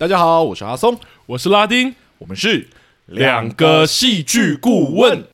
[0.00, 0.96] 大家好，我是阿松，
[1.26, 2.68] 我是拉丁，我们是
[3.06, 5.24] 两个戏剧顾问。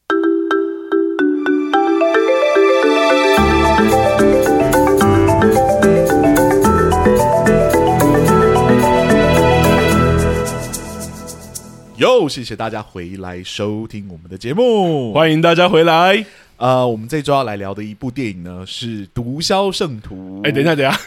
[11.98, 16.24] 又，谢谢大家回来收听我们的节目，欢迎大家回来。
[16.56, 20.40] 呃，我们这周要来聊的一部电影呢是《毒枭圣徒》。
[20.48, 20.98] 哎，等一下，等一下。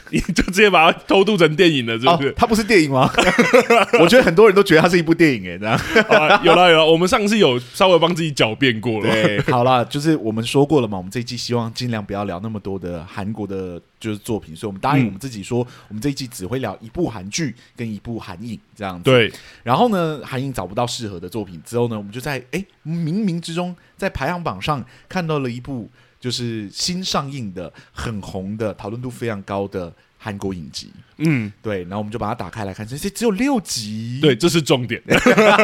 [0.10, 2.28] 你就直接把它偷渡成电影了，是不是？
[2.28, 3.10] 哦、它不是电影吗？
[4.00, 6.40] 我觉得很多人都觉得它是一部电影，哎，这样、啊。
[6.42, 9.10] 有了有了，我们上次有稍微帮自己狡辩过了。
[9.10, 19.04] 对，好了，就是我们说过了嘛，我们这一季希望尽量不要聊那么多的韩国的，就是作品，所以我们答应我们自己说，嗯、我们这一季只会聊一部韩剧跟一部韩影这样子。
[19.04, 19.32] 对。
[19.62, 25.88] 然后呢，韩影找不到适合的作品之后呢，我们就在哎冥冥之中在排行榜上看到了一部。
[26.22, 35.02] 就是新上映的、很红的、讨论度非常高的韩国影集，嗯，对，然后我们就把它打开来看，这些只有六集，对，这是重点，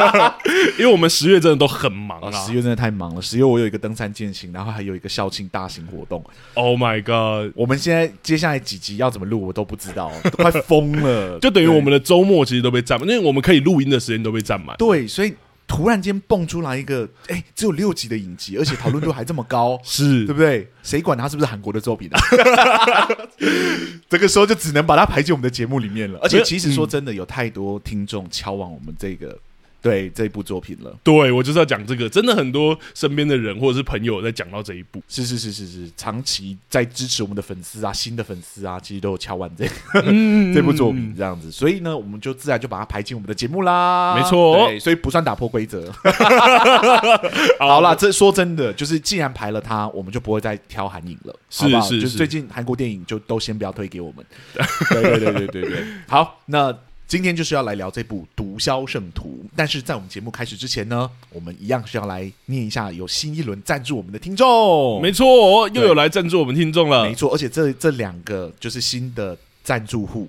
[0.77, 3.21] 因为我们十月真的都很忙啊，十月真的太忙了。
[3.21, 6.21] 十月我有一个登山健行，然后还有一个校庆大型活动。
[6.55, 7.53] Oh my god！
[7.55, 11.39] 我们现在接下来几集要怎么录，我都不知道，都 快疯了。
[11.39, 14.75] 就等于我们的周末其实都被占满，因为我们可以录音的时间都被占满。
[14.75, 15.33] 对，所以。
[15.69, 20.67] 突然间蹦出来一个，哎、欸，只有六集的影集，而且讨论度还这么高， 是对不对？
[20.81, 22.17] 谁管它是不是韩国的作品呢？
[24.09, 26.19] 这个时候就只能把它排进我们的节目里面了。
[26.23, 29.37] 而且其实说真的，有太多听众敲往我们这个。
[29.81, 39.71] 对这一部作品了，对我就是要讲这个，真的很多身边的人或者是朋友在讲到这一部，是是是是是，长期在支持我们的粉丝啊，新的粉丝啊，其实都有敲完这个、
[40.05, 45.89] 嗯、 这部作品这样子，所以呢，我们就自然就把它排进我们的节目啦，没错，对，所以不算打破规则。
[47.59, 51.69] 好啦，这说真的，就是既然排了它，我们就不会再挑韩影了，是？
[51.69, 52.17] 是是，就是。
[52.17, 54.25] 最近韩国电影就都先不要推给我们，
[54.91, 56.77] 对对对对对对，好，那。
[57.09, 65.01] 今天就是要来聊这部《毒枭圣徒》，但是在我们节目开始之前呢，我们一样是要来念一下有新一轮赞助我们的听众。
[65.01, 67.05] 没错，又有来赞助我们听众了。
[67.05, 69.35] 没错，而且这这两个就是新的。
[69.63, 70.27] 赞助户，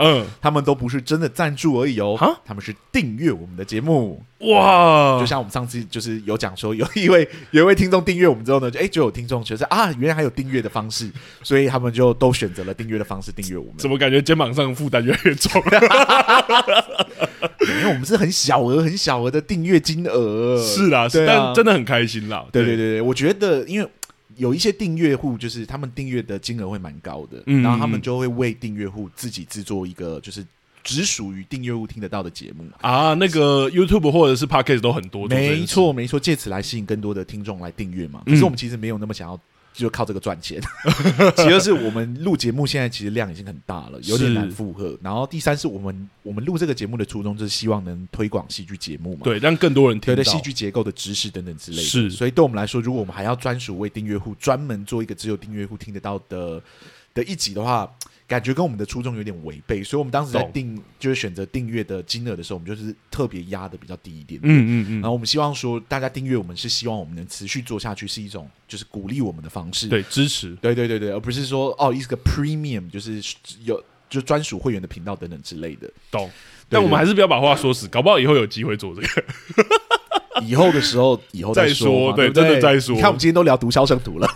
[0.00, 5.18] 嗯， 他们都不是真的赞助而已哦，他们是订阅我们的节目，哇！
[5.18, 11.10] 就像我们上次就是有讲说，有 一位有一位听众订阅我们之后呢，就哎，就有听众觉得啊，原来还有订阅的方式，
[11.42, 13.74] 所以他们就都选择了订阅的方式订阅我们。
[13.78, 15.62] 怎么感觉肩膀上负担越来越重？
[17.66, 22.44] 因为我们是很小额、很小额的订阅金额，是啦，是啊，但真的很开心啦。
[22.52, 23.88] 对对对对，我觉得因为。
[24.36, 30.44] 有一些订阅户，就是他们订阅的金额会蛮高的，嗯、然后他们就会为订阅户自己制作一个，就是
[30.84, 33.14] 只属于订阅户听得到的节目啊。
[33.14, 38.22] 那个 YouTube 或者是 Podcast 都很多，没错没错，借此来吸引更多的听众来订阅嘛。
[38.26, 39.40] 可是我们其实没有那么想要。
[39.76, 40.60] 就靠这个赚钱，
[41.36, 44.98] 其二是我们录节目现在其实量已经很大了，有点难负荷。
[45.02, 51.82] 然后第三是我们我们录这个节目的初衷就是希望能推广戏剧节目嘛，对，让更多人听到戏剧结构的知识等等之类的。
[51.82, 56.62] 是，所以对我们来说，如果我们还要专属为订阅户专门做一个只有订阅户听得到的
[57.14, 57.90] 的一集的话。
[58.26, 64.42] 感觉跟我们的初衷有点违背，所以我们当时在定就是选择订阅的金额的时候，我们就是特别压的比较低一点点。
[64.42, 64.92] 嗯嗯嗯。
[64.94, 73.22] 然后我们希望说，大家订阅我们是希望我们能持续做下去，是一种就是鼓励我们的方式，对，支持，对对对对，而不是说哦，一个 premium 就是
[73.64, 75.88] 有就专属会员的频道等等之类的。
[76.10, 76.30] 懂。
[76.68, 79.24] 但我们还是不要把话说死，搞不好以后有机会做这个。
[80.42, 82.94] 以后的时候，以后再说，对，对真的再说。
[82.94, 84.28] 你看，我们今天都聊毒枭圣徒了，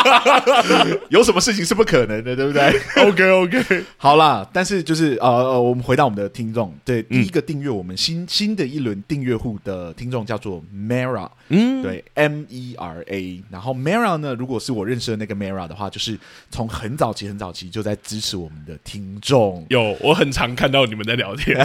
[1.10, 2.80] 有什么事情是不可能的，对不对？
[3.04, 16.18] OK OK，好啦，但是就是呃呃，我们回到我们的听众，对，第一个订阅我们新新的一轮订阅户的听众叫做 Mera，嗯，对，M E R A，然后 Mera 呢，如果是我认识的那个 Mera 的话，就是
[16.50, 19.64] 从很早期很早期就在支持我们的听众。
[19.70, 21.56] 有，我很常看到你们在聊天，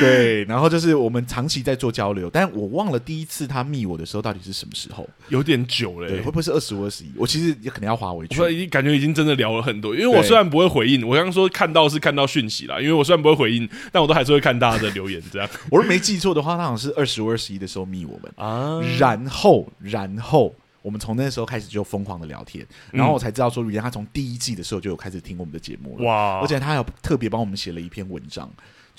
[0.00, 2.29] 对，然后就是我们长期在做交流。
[2.32, 7.10] 但我忘了第一次他密我的时候到底是什么时候，有点久了，欸，对，会不会是二十五、二十一？
[7.16, 8.40] 我其实也可能要划回去。
[8.40, 15.22] 我已经感觉已经真的聊了很多，因为我虽然不会回应，我刚刚说看到是看到讯息啦，因为我虽然不会回应，但我都还是会看大家的留言。
[15.30, 28.50] 这样， 我如果没记错的话，他好像是二十五、二十一的时候密我们啊，然后，然后我们从那时候开始就疯狂的聊天，然后我才知道说，原来他从第一季的时候就有开始听我们的节目了哇，而且他还有特别帮我们写了一篇文章。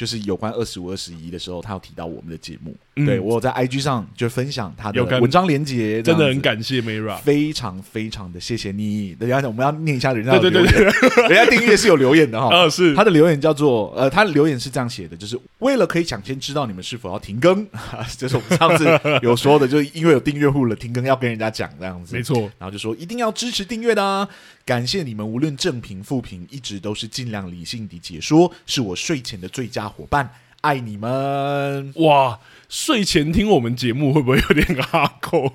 [0.01, 2.75] 就是有关二十五二十一的时候，他有提到我们的节目。
[2.95, 9.13] 嗯、对我有在 IG 上就分享他的文章连接，真的很感谢 Mira，非常非常的谢谢你。
[9.13, 11.30] 等一下我们要念一下人家的留言，对对对对。
[11.30, 12.50] 人家订阅是有留言的哈。
[12.50, 12.95] 呃， 是。
[12.95, 17.63] 他的留言叫做呃，他的留言是这样写的，就是为了可以抢先知道你们是否要停更，
[18.18, 18.88] 就是我们上次
[19.21, 22.42] 有说的，就是因为有订阅户了，停更要跟人家讲这样子，没错。
[22.57, 24.27] 然后就说一定要支持订阅的啊，
[24.65, 32.40] 感谢你们无论正评负评，一直都是尽量理性的解说，是我睡前的最佳伙伴，爱你们哇！
[32.70, 35.46] 睡前听我们节目会不会有点哈扣？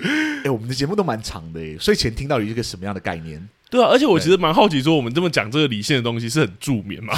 [0.00, 3.48] 哎、欸，我们的节目都蛮长的哎，睡前听到底是一个什么样的概念？
[3.68, 7.12] 对啊，而且我其实蛮好奇，说我们这么讲这个理性的东西是很助眠嘛？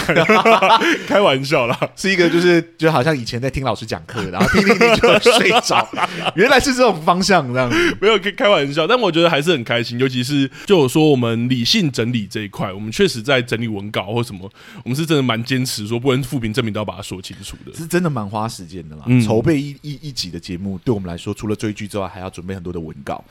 [1.06, 5.86] 开玩笑啦， 是一个就是就好像以前在听老师讲课，然后听听听就睡着，
[6.34, 14.50] 原来是这种方向这样子， 没有开开玩笑，但我觉得还是很开心，尤其是就有说我们理性整理这一块，我们确实在整理文稿或什么，
[14.84, 19.02] 我们是真的蛮坚持说，不管负评证明都要把它说清楚的，是真的蛮花时间的啦。
[19.06, 23.22] 嗯、筹备一一一集的节目，对我们来说，除了追剧之外，还要准备很多的文稿。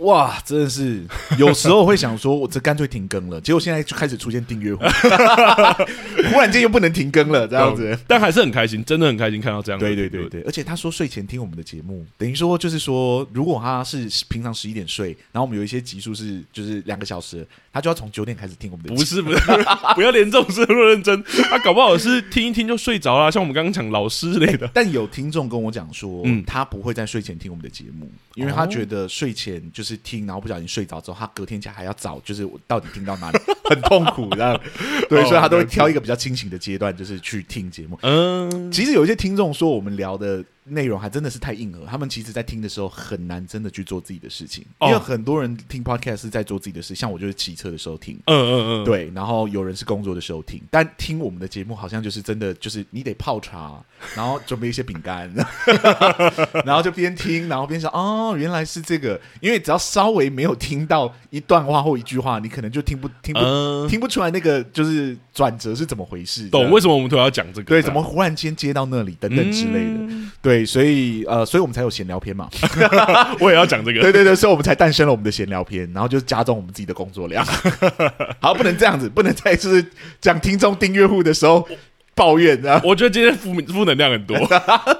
[0.00, 1.02] 哇，真的是
[1.38, 3.40] 有时候会想说，我这干脆停更了。
[3.40, 4.80] 结果现在就开始出现订阅户，
[6.30, 7.98] 忽然间又不能停更了，这样子。
[8.06, 9.78] 但还是很开心，真的很开心看到这样。
[9.80, 19.00] 对对对对，而且他说睡前听我们的节目，等于说就是说，如果他是平常十一点睡，然后我们有一些集数是就是两个小时，他就要从九点开始听我们的节目。
[19.00, 19.64] 不是不是，
[19.96, 21.20] 不要连这种事那么认真。
[21.50, 24.70] 他搞不好是听一听就睡着了，像我们刚刚讲老师类的。
[24.72, 29.88] 但有听众跟我讲说，嗯，他不会在睡前听我们的节目，因为他觉得睡前就是。
[29.88, 33.38] 是听，然后不小心睡着之后，他隔天起来还要找，就是我到底听到哪里，
[33.70, 34.60] 很痛苦，这样。
[35.08, 37.98] 对，所以他都会挑一个比较清醒的阶段，就是去听节目。
[38.02, 53.82] 嗯，其实有一些听众说，我们聊的内容还真的是太硬核，他们其实在听的时候很难真的去做自己的事情，因为很多人听 podcast 是在做自己的事，像我就是骑车的时候听，嗯嗯嗯，对，然后有人是工作的时候听，但听我们的节目好像就是真的就是你得泡茶，
[54.14, 55.32] 然后准备一些饼干，
[56.64, 66.70] 然后就边听，然后边想，哦，原来是这个，因为只要稍微没有听到一段话或一句话，你可能就听不听不、嗯、听不出来那个就是转折是怎么回事，懂？
[66.70, 67.68] 为什么我们都要讲这个？
[67.68, 70.57] 对，怎么忽然间接到那里等等之类的，嗯、对。
[70.64, 72.48] 所以呃，所以我们才有闲聊篇嘛。
[73.40, 74.00] 我也要讲这个。
[74.00, 77.44] 对对对，所以我们才诞生了我们的闲聊篇，然后就是加重我们自己的工作量。
[78.40, 79.84] 好，不能这样子，不能再就是
[80.20, 81.66] 讲听众订阅户的时候
[82.18, 82.80] 抱怨啊。
[82.84, 84.36] 我觉得今天负负能量很多。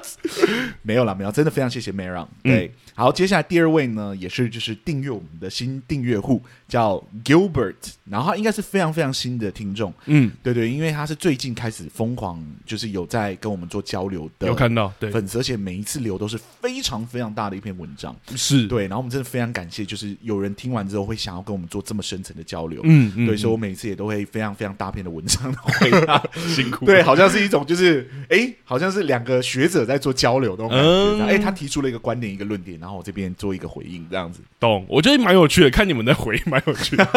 [0.81, 2.25] 没有啦，没有，真的非常谢谢 Maron。
[2.41, 2.65] 对。
[2.67, 7.73] 嗯好，接下来第二位呢，也是就是订阅我们的新订阅户，叫 Gilbert，
[8.03, 15.09] 然后他应该是非常非常新的听众，嗯，对对，因为他是最近开始疯狂，就是有在跟我们做交流的，有看到对。
[15.11, 18.67] 粉丝，而且每一次留都是非常非常大的一篇文章，是。
[18.67, 26.21] 对，然后我们真的非常感谢，就是有人听完之后会想要跟我们做这么深层的交流，嗯嗯，对，所以我每次也都会非常非常大篇的文章回答，
[26.53, 32.99] 辛苦，对，好像是一种就是哎，好像是两个学者在做交流那种感觉，哎、嗯，他提出了一个观点，一个论点，然后。
[32.99, 34.85] 我这边做一个回应，这样子懂？
[34.89, 37.07] 我觉得蛮有趣的，看你们的回应蛮有趣的。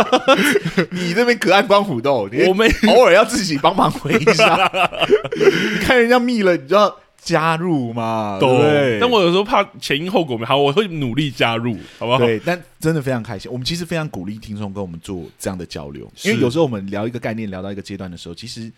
[0.93, 4.71] 你这边隔岸观虎斗，我们偶尔要自己帮忙回一下。
[5.35, 12.19] 你看人家密了，你就要加入嘛，对，但我有时候怕前因后果没好，我会努力加入，好不好？
[12.19, 13.51] 对，但真的非常开心。
[13.51, 18.73] 我们其实非常鼓励听众跟我们做这样的交流，因为有时候我们聊一个概念，聊到一个阶段的时候，其实，哎。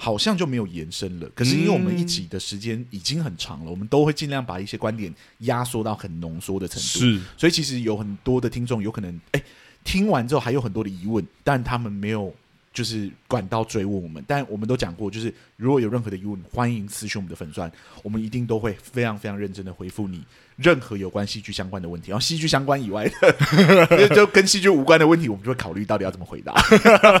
[0.00, 7.00] 好像就没有延伸了，可是因为我们一起的时间已经很长了，嗯、我们都会尽量把一些观点压缩到很浓缩的程度。
[7.00, 9.42] 是，所以其实有很多的听众有可能，哎，
[9.82, 12.32] 听完之后还有很多的疑问，但他们没有
[12.72, 14.24] 就是管道追问我们。
[14.28, 17.70] 但我们都讲过，就是如果有任何的疑问，欢迎私讯我们的粉钻，
[18.04, 20.22] 我们一定都会非常非常认真的回复你。
[20.58, 26.52] 任何有关戏剧相关的问题，然后戏剧相关以外的， 就跟戏剧无关的问题，我们就会考虑到底要怎么回答。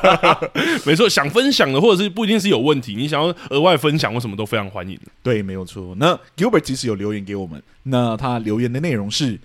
[0.84, 4.98] 没错，想分享的，或者是不一定是有问题，你想要额外分享或什么都非常欢迎。
[5.22, 5.94] 对，没有错。
[5.98, 9.38] 那 Gilbert 其实有留言给我们，那他留言的内容是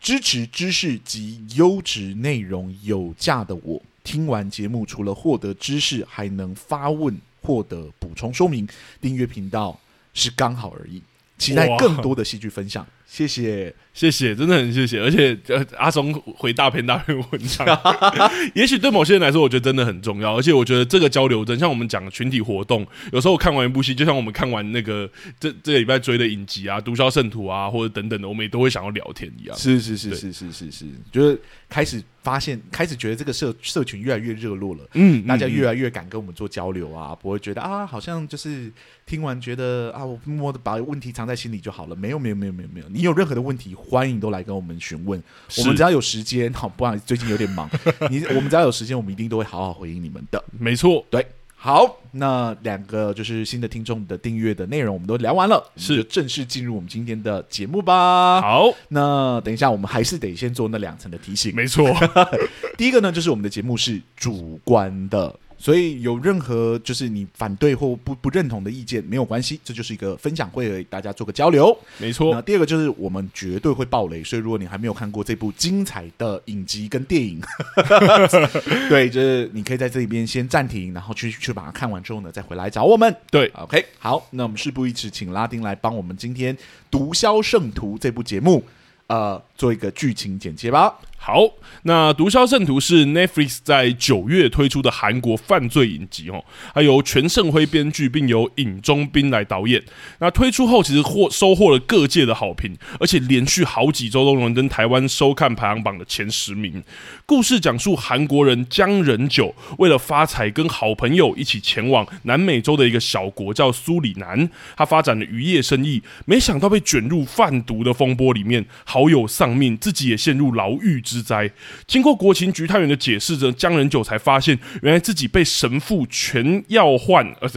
[0.00, 8.66] 支持知识及优质内容有价的我，听完节目除了获得知识，还能发问，获得补充说明。
[9.00, 9.78] 订阅频道
[10.12, 11.00] 是刚好而已，
[11.38, 12.84] 期待更多的戏剧分享。
[13.10, 15.00] 谢谢，谢谢，真的很谢谢。
[15.00, 17.66] 而且，呃，阿松回大篇大篇文章，
[18.54, 20.36] 也许对某些人来说，我觉得真的很重要。
[20.36, 25.10] 而且，我觉得这个交流，真像我们讲的群体活动，有时候我看完一部戏，就像我们看完那个
[25.40, 29.56] 这这个礼拜追的影集啊，《毒枭圣徒》啊，或者等等的，我们也都会想要聊天一样。
[29.56, 34.86] 是是是是是是是，就是开始发现，开始觉得这个社社群越来越热络了。
[34.92, 38.70] 嗯，大家越来越敢跟我们做交流啊，不会觉得啊，好像就是
[39.06, 41.96] 听完觉得啊，我默默的把问题藏在心里就好了。
[41.96, 42.97] 没有没有没有没有没有。
[42.98, 45.22] 你有任何的问题，欢迎都来跟我们询问。
[45.58, 47.70] 我们只要有时间，好，不然最近有点忙。
[48.10, 50.44] 你我们只要有时间，我们一定都会好好回应你们的。
[50.58, 51.24] 没错，对。
[51.54, 58.40] 好，那两个就是新的听众的订阅的内容，我们都聊完了，是正式进入我们今天的节目吧。
[58.40, 61.54] 好，那等一下我们还是得先做那两层的提醒。
[61.54, 61.88] 没错，
[62.76, 65.32] 第一个呢，就是我们的节目是主观的。
[65.58, 71.76] 所以有任何就是你反对或不不认同的意见没有关系，这就是一个分享会而已，大家做个交流。
[71.98, 72.32] 没错。
[72.32, 77.40] 那第二个就是我们绝对会爆雷，所以如果你还没有看过这部精彩的影集跟电影，
[78.88, 83.14] 对，就是你可以在这里边先暂停，然后去去把它看完之后呢，再回来找我们。
[83.30, 86.56] 对，OK，好，那我们事不宜迟，请拉丁来帮我们今天
[86.90, 88.62] 《毒枭圣徒》这部节目，
[89.08, 90.94] 呃，做一个剧情简介吧。
[91.20, 91.42] 好，
[91.82, 99.82] 那《毒枭圣徒》是 Netflix 在九月推出的韩国犯罪影集哦，还由全胜辉编剧，并由尹中斌来导演。
[100.20, 106.82] 那推出后，其实获收获了各界的好评，而且连续好几周都能登台湾收看排行榜的前十名。
[107.26, 121.50] 故事讲述韩国人姜仁九为了发财，跟好朋友一起前往南美洲的一个小国叫苏里南，他发展了渔业生意，没想到被卷入贩毒的风波里面，好友丧命，自己也陷入牢狱之灾。
[121.86, 127.48] 经过国情局探员的解释，着，江仁九才发现，原来自己被神父全耀焕，呃，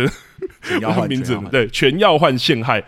[0.62, 2.84] 全耀焕 名字对，全耀焕陷害。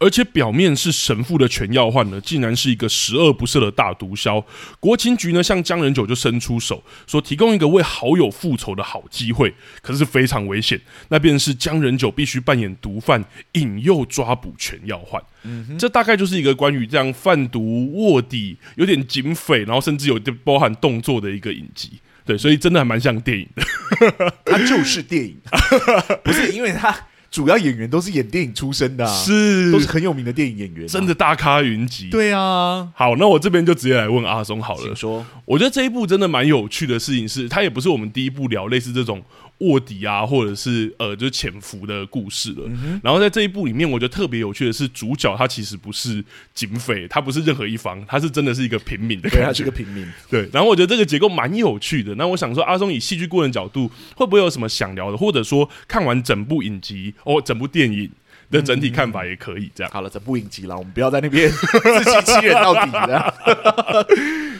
[0.00, 4.42] 而且表面是神父的全要换呢，竟然是一个十恶不赦的大毒枭。
[4.80, 10.80] 国情局呢，向江仁九就伸出手，说提供一个为好友复仇的好机会，可是非常危险。
[11.10, 15.22] 那便是江仁九必须扮演毒贩，引诱抓捕全要换。
[15.42, 22.00] 嗯哼，这大概就是一个关于这样贩毒卧底、有点警匪，然后甚至有包含动作的一个影集。
[22.24, 23.62] 对，所以真的还蛮像电影的。
[24.46, 25.36] 它就是电影，
[26.24, 26.96] 不是因为它。
[27.30, 32.08] 主要演员都是演电影出身的，啊，是都是很有名的电影演员，啊，真的大咖云集。
[32.10, 34.82] 对啊，好，那我这边就直接来问阿松好了。
[34.82, 39.22] 请说，我觉得这一部真的蛮有趣的事情是，它也不是我们第一部聊类似这种。
[39.60, 42.64] 卧底啊，或者是呃，就是潜伏的故事了。
[42.66, 46.24] 嗯、然后在这一部里面，我觉得特别有趣的是，主角他其实不是
[46.54, 50.06] 警匪，他不是任何一方，他是真的是一个平民的感觉，对，他是个平民。
[50.30, 52.14] 对，然后我觉得这个结构蛮有趣的。
[52.14, 58.10] 那我想说，阿松以戏剧顾问角度，会不会有什么想聊的，或者说看完整部影集哦，整部电影
[58.50, 59.90] 的整体看法也可以这样。
[59.92, 64.06] 嗯、好了，整部影集了，我们不要在那边 自欺欺人到底的。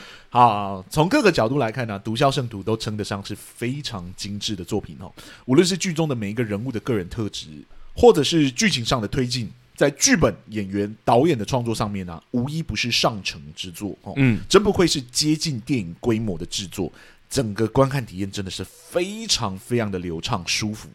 [0.33, 5.11] 好，从各个角度来看呢，啊，《毒枭圣徒》都称得上是非常精致的作品哦。
[5.43, 7.49] 无论是剧中的每一个人物的个人特质，
[7.93, 14.13] 或者是剧情上的推进，在剧本、演员、导演的创作上面呢，啊，无一不是上乘之作哦。
[14.15, 16.89] 嗯，真不愧是接近电影规模的制作，
[17.29, 20.87] 整个观看体验真的是非常非常的流畅、舒服，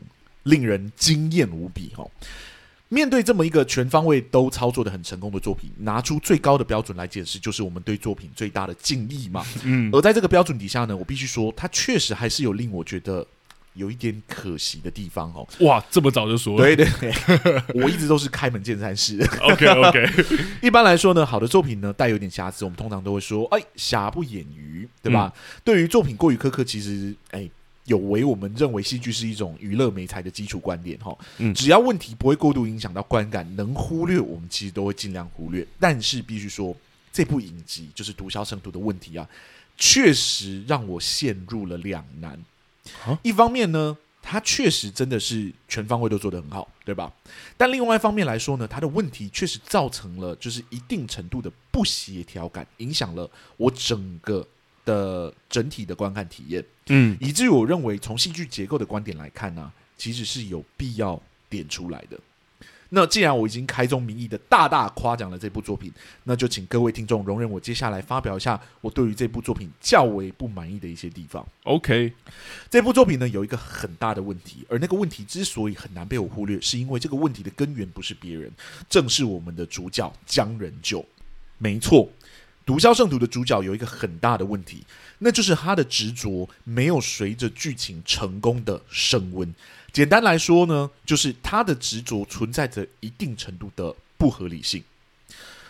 [0.44, 2.10] 令人惊艳无比哦。
[2.88, 9.44] 面对这么一个全方位都操作的很成功的作品，拿出最高的标准来解释，就是我们对作品最大的敬意嘛。
[9.64, 13.26] 嗯，而在这个标准底下呢，我必须说，它确实还是有令我觉得
[13.74, 15.44] 有一点可惜的地方哦。
[15.66, 16.62] 哇，这么早就说了？
[16.64, 17.12] 对对对，
[17.82, 19.20] 我一直都是开门见山式。
[19.40, 20.08] OK OK，
[20.62, 25.32] 一般来说呢，好的作品呢带有点瑕疵，我们通常都会说，哎，瑕不掩瑜，对吧？
[25.34, 27.50] 嗯、对于作品过于苛刻，其实哎。
[27.86, 35.66] 有违我们认为戏剧是一种娱乐美材的基础观点哈，嗯，只要问题不会过度影响到观感，能忽略我们其实都会尽量忽略。
[35.78, 36.76] 但是必须说，
[37.12, 39.28] 这部影集就是《毒枭圣徒》的问题啊，
[39.76, 42.38] 确实让我陷入了两难。
[43.22, 47.12] 一方面呢，它确实真的是全方位都做得很好，对吧？
[47.56, 54.44] 但另外一方面来说呢，它的问题确实造成了就是一定程度的不协调感，影响了我整个。
[54.86, 62.18] 的整体的观看体验，嗯，以至于我认为从戏剧结构的观点来看呢、啊，其实是有必要点出来的。
[62.90, 71.44] 那既然我已经开宗明义的大大夸奖了这部作品，那就请各位听众容忍我接下来发表一下我对于这部作品较为不满意的一些地方。
[71.64, 72.12] OK，
[72.70, 78.48] 这部作品呢有一个很大的问题，而那个问题之所以很难被我忽略，是因为这个问题的根源不是别人，
[78.88, 81.04] 正是我们的主角江仁九。
[81.58, 82.04] 没错。
[82.66, 84.82] 《毒枭圣徒》的主角有一个很大的问题，
[85.20, 89.54] 那就是他的执着没有随着剧情成功的升温。
[89.92, 94.82] 简单来说呢，就是他的执着存在着一定程度的不合理性。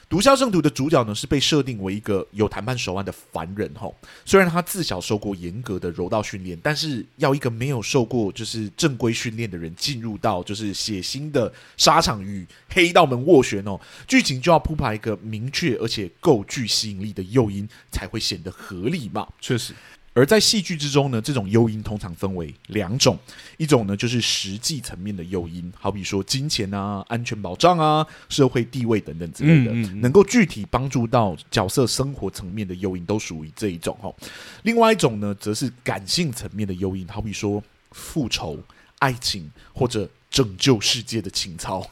[0.08, 3.92] 毒枭圣徒的主角呢，是被设定为一个有谈判手腕的凡人吼。
[4.24, 19.26] 虽然他自小受过严格的柔道训练，但是要一个没有受过就是正规训练的人进入到就是血腥的沙场与黑道门斡旋哦，剧情就要铺排一个明确而且够具吸引力的诱因，才会显得合理嘛。
[19.40, 19.74] 确实。
[20.16, 23.18] 而在戏剧之中呢，这种诱因通常分为两种，
[23.58, 34.10] 一种呢就是实际层面的诱因，好比说金钱啊、安全保障啊、社会地位等等之类的，嗯嗯嗯，能够具体帮助到角色生活层面的诱因，都属于这一种哈。
[34.62, 38.58] 另外一种呢，则是感性层面的诱因，好比说复仇、
[39.00, 41.88] 爱情或者拯救世界的情操。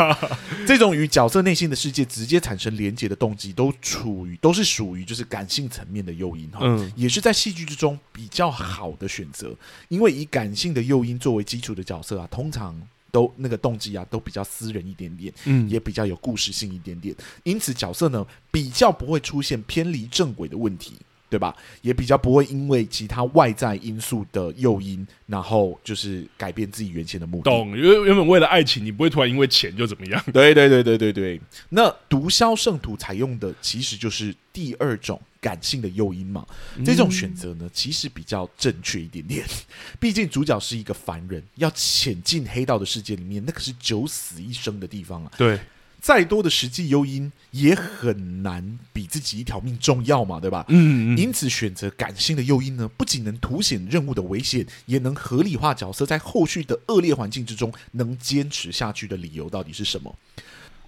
[0.66, 9.54] 这种与角色内心的世界直接产生连结的动机，都处于都是属于就是感性层面的诱因哈，嗯，也是在戏剧之中比较好的选择，
[9.88, 12.80] 因为以感性的诱因作为基础的角色啊，通常。
[13.14, 17.14] 都那个动机啊，都比较私人一点点，嗯，也比较有故事性一点点，
[17.44, 20.96] 因此角色呢比较不会出现偏离正轨的问题，
[21.34, 21.52] 对吧？
[21.82, 27.50] 也比较不会因为其他外在因素的诱因，然后就是改变自己原先的目的。
[27.50, 27.76] 懂？
[27.76, 30.22] 因为原本为了爱情，你不会突然因为钱就怎么样？
[30.32, 31.40] 对对对对对对。
[31.70, 35.20] 那毒枭圣徒采用的其实就是第二种。
[35.44, 36.46] 感性的诱因嘛，
[36.86, 39.44] 这种选择呢，其实比较正确一点点。
[40.00, 45.30] 毕竟主角是一个凡人，要潜进黑道的世界里面，那可是九死一生的地方啊。
[45.36, 45.60] 对，
[46.04, 50.62] 再多的实际诱因也很难比自己一条命重要嘛，对吧？
[50.68, 60.14] 嗯，嗯，因此选择感性的诱因呢，不仅能凸显任务的危险，也能合理化角色在后续的恶劣环境之中能坚持下去的理由到底是什么。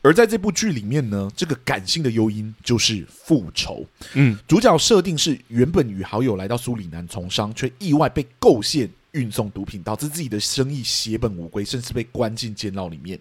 [0.02, 3.86] 而在这部剧里面呢，这个感性的诱因就是复仇。
[4.12, 13.18] 嗯，主角设定是原本与好友来到苏里南从商，却意外被构陷运送毒品，导致自己的生意血本无归，甚至被关进监牢里面。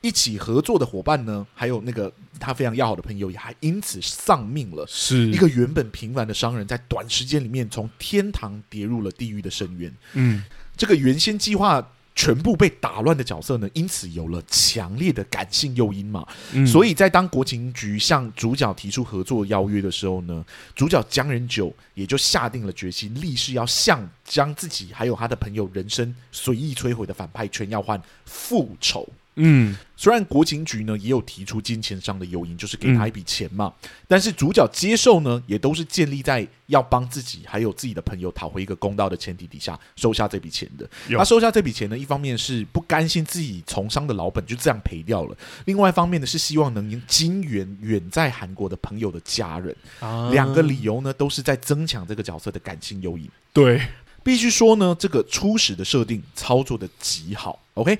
[0.00, 4.84] 一起合作的伙伴呢，还有那个他非常要好的朋友，也还因此丧命了。
[4.88, 9.94] 是一个原本平凡的商人，在短时间里面从天堂跌入了地狱的深渊。
[10.14, 10.42] 嗯，
[10.76, 11.92] 这个原先计划。
[12.16, 16.26] 全部被打乱的角色呢，因此有了强烈的感性诱因嘛。
[16.52, 20.44] 嗯、所以在当国情局向主角提出合作邀约的时候呢，
[20.74, 29.06] 主角江仁九也就下定了决心，立誓要向将自己还有他的朋友人生随意摧毁的反派全要换复仇。
[29.36, 40.88] 嗯，虽然国情局呢也有提出金钱上的诱因，就是给他一笔钱嘛，嗯、但是主角接受呢，也都是建立在要帮自己还有自己的朋友讨回一个公道的前提底下收下这笔钱的。
[41.16, 49.76] 他收下这笔钱呢，一方面是不甘心自己从商的老本就这样赔掉了，另外一方面呢是希望能金援远在韩国的朋友的家人。
[50.00, 53.28] 啊、两个理由呢都是在增强这个角色的感性诱因。
[53.52, 53.80] 对，
[54.22, 57.60] 必须说呢，这个初始的设定操作的极好。
[57.74, 57.98] OK。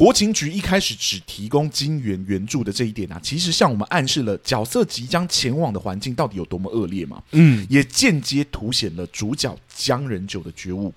[0.00, 7.22] 国情局一开始只提供金援援助的这一点啊，其实向我们暗示了角色即将前往的环境到底有多么恶劣嘛。
[7.32, 10.90] 嗯，也间接凸显了主角江仁九的觉悟。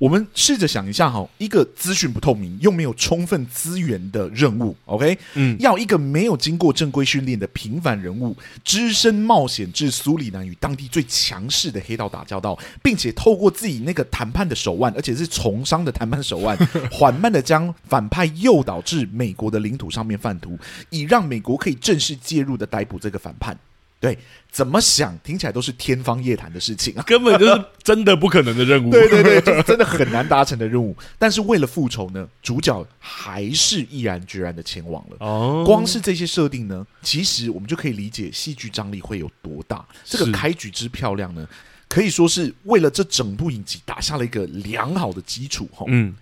[0.00, 16.56] 我们试着想一下哈，一个资讯不透明又没有充分资源的任务，OK，嗯，要一个没有经过正规训练的平凡人物，只身冒险至苏里南与当地最强势的黑道打交道，并且透过自己那个谈判的手腕，而且是从商的谈判手腕，
[16.90, 23.54] 缓慢的将反派诱导至美国的领土上面贩毒，以让美国可以正式介入的逮捕这个反叛。
[24.00, 24.16] 对，
[24.50, 28.90] 怎么想听起来都是天方夜谭的事情啊， 根本就是真的不可能的任务。
[28.90, 30.96] 对 对对，就是真的很难达成的任务。
[31.18, 35.16] 但是为了复仇呢，主角还是毅然决然的前往了。
[35.20, 39.86] 哦，光是这些设定呢，其实我们就可以理解戏剧张力会有多大。
[40.06, 41.46] 这个开局之漂亮呢，
[41.86, 45.68] 可以说是为了这整部影集打下了一个良好的基础。
[45.88, 46.16] 嗯，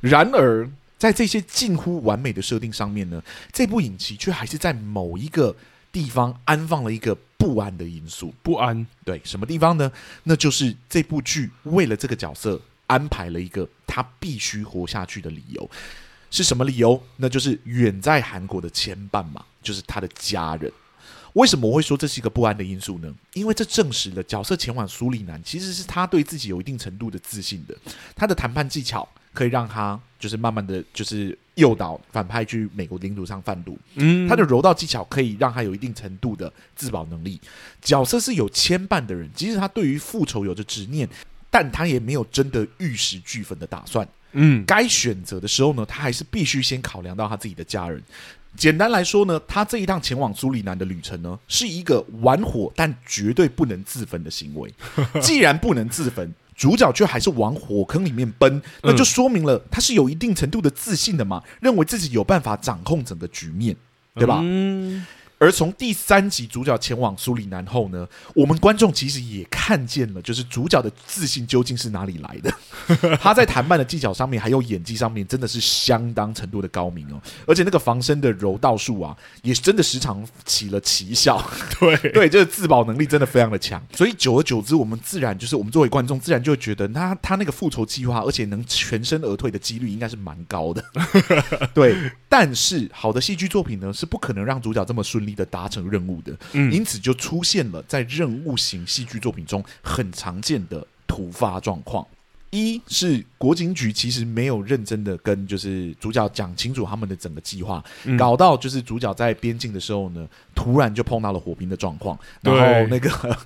[0.00, 3.20] 然而在这些近乎完美的设定上面呢，
[3.52, 5.52] 这部影集却还是在某一个。
[5.96, 8.86] 地方安放了一个不安的因素，不安。
[9.02, 9.90] 对，什么地方呢？
[10.24, 15.70] 那就是这部剧为了这个角色安排了一个他必须活下去的理由，
[16.30, 17.02] 是什么理由？
[17.16, 20.70] 那就是远在韩国的牵绊嘛，就是他的家人。
[21.32, 23.10] 为什么我会说这是一个不安的因素呢？
[23.32, 27.74] 因为这证实了角色前往苏里南其实是他对自己有一定程度的自信的，
[28.14, 31.38] 他的谈判技巧可以让他就是慢慢的就是。
[31.56, 37.40] 诱导反派去美国领土上贩毒，嗯，他的柔道技巧可以让他有一定程度的自保能力。
[37.80, 41.08] 角色是有牵绊的人，即使他对于复仇有着执念，
[41.50, 44.06] 但他也没有真的玉石俱焚的打算。
[44.32, 48.02] 嗯，该选择的时候呢，他还是必须先考量到他自己的家人。
[48.54, 54.70] 简单来说呢，他这一趟前往苏里南的旅程呢，是一个玩火但绝对不能自焚的行为。
[55.22, 56.34] 既然不能自焚。
[56.56, 63.76] 主角却还是往火坑里面奔，那就说明了他是有一定程度的自信的嘛，认为自己有办法掌控整个局面，
[64.14, 64.40] 对吧？
[64.42, 65.06] 嗯
[65.38, 72.52] 而从第三集主角前往苏里南后呢，我们观众其实也看见了，就是主角的自信究竟是哪里来的？
[73.20, 77.20] 他在谈判的技巧上面，还有演技上面，真的是相当程度的高明哦。
[77.46, 81.42] 而且那个防身的柔道术啊，也真的时常起了奇效。
[81.78, 83.84] 对对，就是自保能力真的非常的强。
[83.92, 90.82] 所以久而久之，我们自然就是我们作为观众，自然就会觉得他他那个复仇计划，而且能全身而退的几率应该是蛮高的。
[91.74, 91.94] 对，
[92.28, 102.06] 但是好的戏剧作品呢，是不可能让主角这么顺利的达成任务的，嗯，因此就出现了在任务型戏剧作品中很常见的突发状况。
[102.50, 113.36] 一是国情局其实没有认真的跟就是主角讲清楚他们的整个计划，嗯、搞到就是主角在边境的时候呢，突然就碰到了火拼的状况，然后那个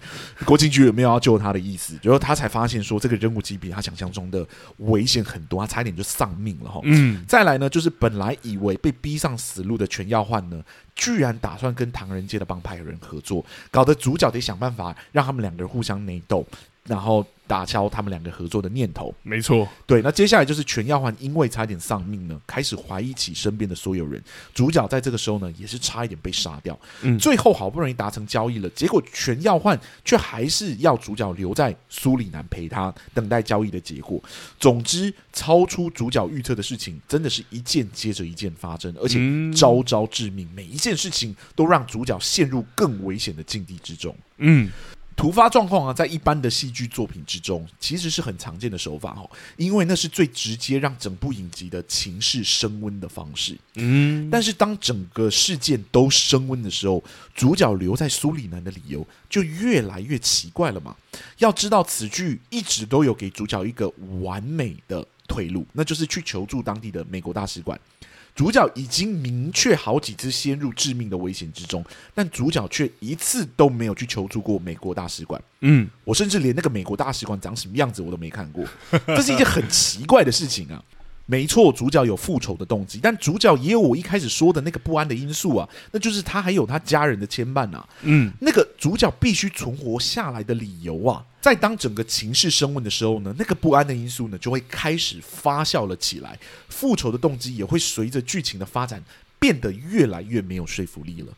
[0.44, 1.98] 国情局有没有要救他的意思？
[2.02, 6.80] 然后他才发现说这个任务级比他想象中的危险很多，他差一点就丧命了哈。
[6.84, 10.62] 嗯，再来呢，就是本来以为被逼上死路的全耀焕呢，
[10.94, 16.46] 居然打算跟唐人街的帮派人合作，搞得主角得想办法让他们两个人互相内斗。
[16.90, 19.14] 然后打消他们两个合作的念头。
[19.22, 20.02] 没错，对。
[20.02, 24.20] 那接下来就是全耀焕因为差点丧命呢，开始怀疑起身边的所有人。
[24.52, 26.76] 主角在这个时候呢，也是差一点被杀掉。
[27.02, 34.20] 嗯，最后好不容易达成交易了，结果全耀焕却还是要主角留在苏里南陪他，等待交易的结果。
[34.58, 39.20] 总之，超出主角预测的事情，真的是一件接着一件发生，而且
[39.54, 40.48] 招招致命。
[40.56, 44.12] 每一件事情都让主角陷入更危险的境地之中。
[44.38, 44.68] 嗯。
[45.20, 49.28] 突发状况啊，在一般的戏剧作品之中，其实是很常见的手法哦，
[49.58, 53.54] 因为那是最直接让整部影集的情势升温的方式。
[53.74, 57.04] 嗯，但是当整个事件都升温的时候，
[57.34, 60.96] 主角留在苏里南的理由就越来越奇怪了嘛。
[61.36, 67.78] 要知道，此剧一直都有给主角一个完美的退路，那就是去求助当地的美国大使馆。
[68.34, 75.40] 主角已经明确好几次陷入致命的危险之中，但主角却一次都没有去求助过美国大使馆。
[75.60, 78.64] 嗯，我甚至连那个美国大使馆长什么样子我都没看过，
[79.06, 80.82] 这是一件很奇怪的事情啊。
[81.30, 87.88] 没错，主角有复仇的动机，但主角也有我一开始说的那个不安的因素啊，那就是他还有他家人的牵绊啊。
[88.02, 96.36] 嗯，那个主角必须存活下来的理由啊，在当整个情势升温的时候呢，那个不安的因素呢就会开始发酵了起来，
[96.68, 99.00] 复仇的动机也会随着剧情的发展
[99.38, 101.32] 变得越来越没有说服力了，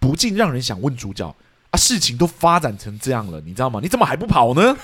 [0.00, 1.32] 不禁让人想问主角。
[1.76, 3.80] 事情都发展成这样了，你知道吗？
[3.82, 4.76] 你怎么还不跑呢？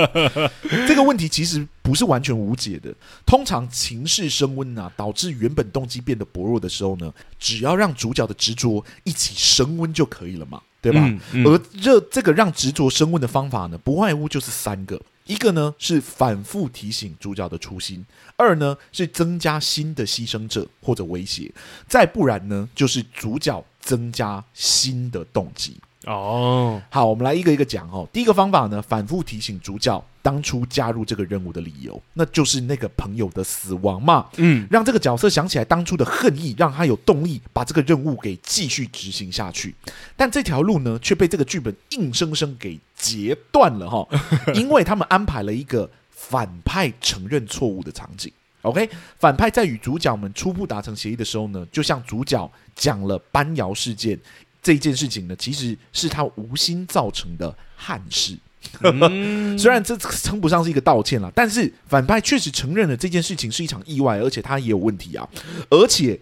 [0.86, 2.94] 这个问题其实不是完全无解的。
[3.26, 11.00] 通常情势升温啊，导致原本动机变得薄弱的时候呢，只要让主角的执着一起升温就可以了嘛，对吧？
[11.02, 18.04] 嗯嗯、而这这个让执着升温的方法呢，不外乎就是三个：一个呢是反复提醒主角的初心；
[18.36, 21.52] 二呢是增加新的牺牲者或者威胁；
[21.88, 25.76] 再不然呢就是主角增加新的动机。
[26.06, 28.08] 哦，好，我们来一个一个讲哦。
[28.10, 34.26] 第一个方法呢，反复提醒主角当初加入这个任务的理由，那就是那个朋友的死亡嘛。
[34.38, 39.74] 嗯，让这个角色想起来当初的恨意，让他有动力把这个任务给继续执行下去。
[40.16, 44.08] 但这条路呢，却被这个剧本硬生生给截断了哈，
[44.54, 48.32] 因为他们安排了一个反派承认错误的场景。
[48.62, 54.18] OK，反派在与主角们初步达成协议的时候呢，就向主角讲了班窑事件。
[54.62, 58.36] 这一件事情呢，其实是他无心造成的憾事。
[58.82, 65.26] 嗯、 虽然这称不上是一个道歉了，但是反派确实承认了这件事情是一场意外，而且他也有问题啊，
[65.70, 66.20] 而且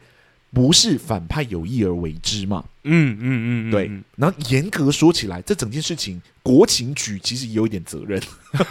[0.53, 2.65] 不是反派有意而为之嘛。
[2.91, 3.91] 嗯嗯嗯，对。
[4.17, 8.19] 然后严格说起来，这整件事情国情局其实也有一点责任。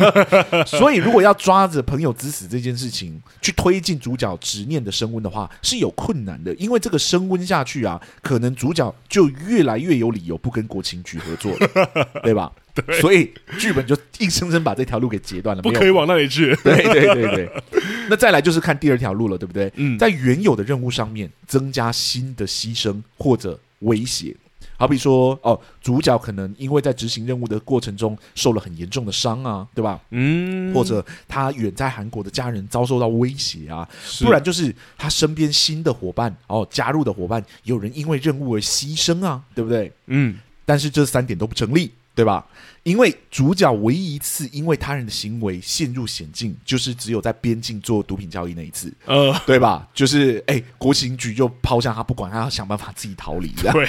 [0.66, 6.52] 所以如果要抓着朋友之死这件事情去推进主角执念的升温的话，是有困难的。
[6.56, 11.70] 因为这个升温下去啊，可能主角就越来越有理由不跟国情局合作了，
[12.24, 12.52] 对吧？
[12.82, 13.00] 对。
[13.02, 16.56] 所以剧本就硬生生把这条路给截断了，不可以往那里去。
[16.64, 17.64] 对对对对。
[18.10, 19.72] 那再来就是看第二条路了，对不对？
[19.76, 19.98] 嗯。
[19.98, 23.60] 在原有的任务上面增加新的牺牲或者。
[23.82, 24.36] 威胁，
[24.76, 30.02] 好比说哦，主角可能因为在执行任务的过程中受了很严重的伤啊，对吧？
[30.10, 33.88] 嗯，或者他远在韩国的家人遭受到威胁啊，
[34.22, 39.92] 不然就是他身边新的伙伴哦，加入的伙伴有人因为任务而牺牲啊，对不对？
[40.08, 41.92] 嗯，但是这三点都不成立。
[42.18, 42.44] 对吧？
[42.82, 49.88] 因为主角唯一一次因为他人的行为陷入险境，就是只有在边境做毒品交易那一次，呃，对吧？
[49.94, 53.88] 就是哎，国情局就抛下他不管，他要想办法自己逃离，对，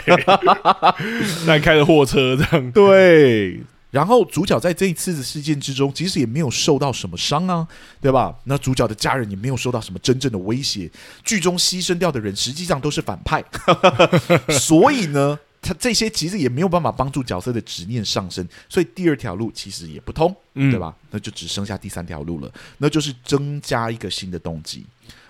[1.47, 2.71] 那开着货车这样。
[2.73, 3.63] 对。
[3.91, 7.67] 然后主角在这一次的事件之中，其实也没有受到什么伤啊，
[8.03, 8.35] 对吧？
[8.45, 10.91] 那主角的家人也没有受到什么真正的威胁。
[11.25, 13.43] 剧中牺牲掉的人实际上都是反派，
[14.53, 15.39] 所以呢。
[15.61, 20.95] 他这些其实也没有办法帮助角色的执念上升，所以第二条路其实也不通，嗯、对吧？
[21.11, 24.87] 那就只剩下第三条路了，那就是增加一个新的动机。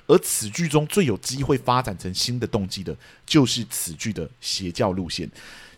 [0.06, 5.30] 而此剧中最有机会发展成新的动机的，就是此剧的邪教路线。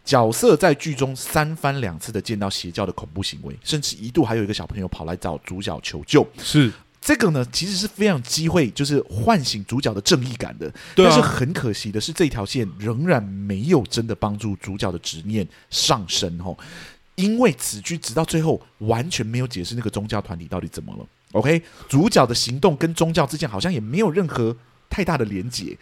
[0.04, 6.26] 角色在剧中三番两次的见到邪教的恐怖行为，甚至一度还有一个小朋友跑来找主角求救。
[6.38, 6.72] 是。
[7.00, 10.70] 这个呢，其实是非常机会，就是唤醒主角的正义感的。
[10.94, 11.08] 对啊。
[11.08, 16.56] 但是很可惜的是，这条线仍然没有真的帮助主角的执念上升哦。
[17.16, 21.06] 因为此剧直到最后完全没有解释那个宗教团体到底怎么了。
[21.32, 24.56] OK，主角的行动跟宗教之间好像也没有任何
[24.88, 25.76] 太大的连结，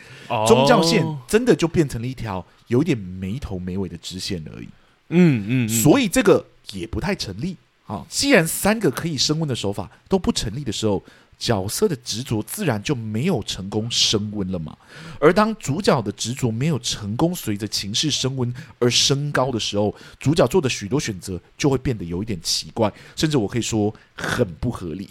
[0.47, 4.69] 宗教线真的就变成了一条有点没头没尾的支线而已。
[5.11, 7.57] 嗯嗯，嗯，所以这个也不太成立
[7.89, 8.07] 啊。
[8.09, 11.03] 既然三个可以升温的手法都不成立的时候，
[11.39, 14.77] 角色的执着自然就没有成功升温了嘛。
[15.21, 25.09] 而当主角的执着没有成功随着情势升温而升高的时候，主角做的许多选择就会变得有一点奇怪，甚至我可以说很不合理。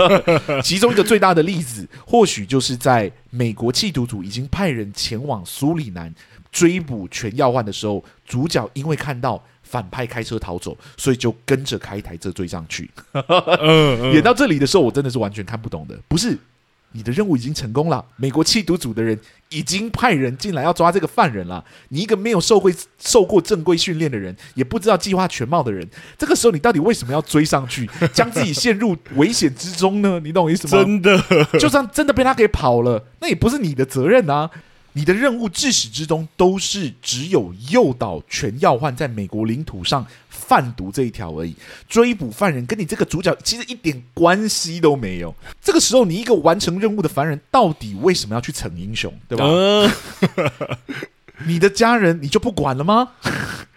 [0.64, 6.14] 其中一个最大的例子，或许就是在美国缉毒组已经派人前往苏里南
[6.50, 9.44] 追捕全要换的时候，主角因为看到。
[9.68, 12.90] 反派开车逃走，所以就跟着开一台车追上去。
[14.12, 15.98] 演到这里的时候，我真的是完全看不懂的。
[16.08, 16.38] 不是
[16.92, 19.18] 你的任务已经成功了，美国缉毒组的人
[19.50, 21.62] 已经派人进来要抓这个犯人了。
[21.90, 30.18] 你一个没有受过受过正规训练的人，也不知道计划全貌的人，这个时候你到底为什么要追上去，将自己陷入危险之中呢？
[30.24, 30.82] 你懂我意思吗？
[30.82, 34.50] 真的，就算真的被他给跑了，那也不是你的责任啊。
[34.98, 41.54] 你的任务至始至终都是只有诱导全要换在美国领土上贩毒这一条而已，
[41.88, 45.32] 追捕犯人跟你这个主角其实一点关系都没有。
[45.62, 49.44] 这个时候，你一个完成任务的凡人，到底为什么要去逞英雄，对吧？
[49.44, 49.88] 呃、
[51.46, 53.10] 你的家人你就不管了吗？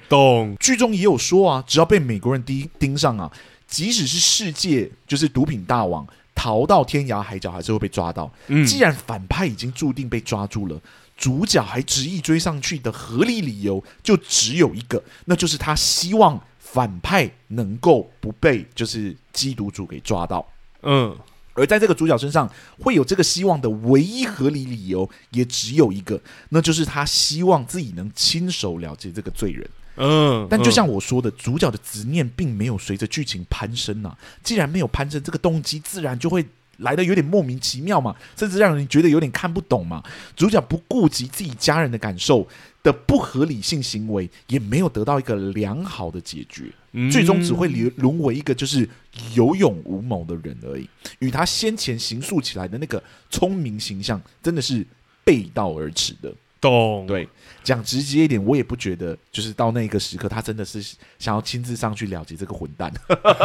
[0.09, 0.57] 懂。
[0.59, 3.31] 剧中也有说啊，只要被美国人盯盯上啊，
[3.67, 8.33] 即使是世界就是毒品大王，逃到天涯海角还是会被抓到。
[8.47, 10.81] 嗯、既然反派已经注定被抓住了。
[11.21, 20.43] 主角还执意追上去的合理理由就只有一个，那就是他希望反派能够不被就是缉毒组给抓到。
[20.81, 21.15] 嗯，
[21.53, 29.69] 而在这个主角身上会有这个希望的唯一合理理由也只有一个，那就是他希望自己能亲手了结这个罪人。
[29.97, 34.17] 嗯，但就像我说的，主角的执念并没有随着剧情攀升啊。
[34.41, 36.43] 既然没有攀升，这个动机自然就会。
[36.81, 40.03] 来的有点莫名其妙嘛，甚至让人觉得有点看不懂嘛。
[40.35, 42.47] 主角不顾及自己家人的感受
[42.83, 48.87] 的不合理性行为，也没有得到一个良好的解决，嗯、最终只会沦沦为一个就是
[49.33, 50.89] 有勇无谋的人而已。
[51.19, 54.85] 与他先前行塑起来的那个聪明形象，真的是
[55.23, 56.33] 背道而驰的。
[56.59, 57.05] 懂？
[57.07, 57.27] 对，
[57.63, 60.81] 讲直接一点，我也不觉得，就是到那个时刻，他真的是
[61.17, 62.91] 想要亲自上去了结这个混蛋。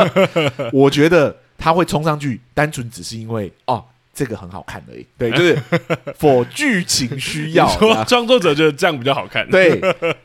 [0.72, 1.37] 我觉得。
[1.59, 3.85] 他会冲上去，单纯只是因为哦。
[4.19, 5.55] 这个很好看而已，对，就是
[6.19, 7.69] for 剧情需要，
[8.09, 9.47] 创作者觉得这样比较好看。
[9.51, 9.79] 对，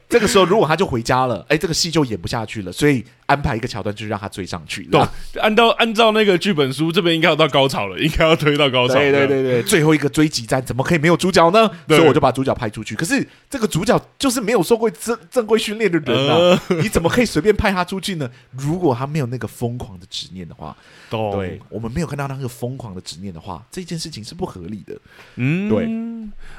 [0.07, 4.83] 这个时候如果他就回家了，哎，这个戏就演不下去了，所以安排一个桥段，就是让他追上去。
[4.83, 5.01] 对，
[5.41, 8.93] 按照按照那个剧本书，这边应该要到高潮了，应该要推到高潮。
[8.93, 11.69] 对对对对，最后一个追击战怎么可以没有主角呢？
[11.89, 12.95] 所以我就把主角派出去。
[12.95, 18.31] 可是这个主角就是没有受过正正规训练的人啊，你怎么可以随便派他出去呢？
[18.51, 20.73] 如果他没有那个疯狂的执念的话，
[21.11, 24.97] 对，我们没有看到那个疯狂的执念的话，这件事情是不合理的，
[25.35, 25.85] 嗯，对，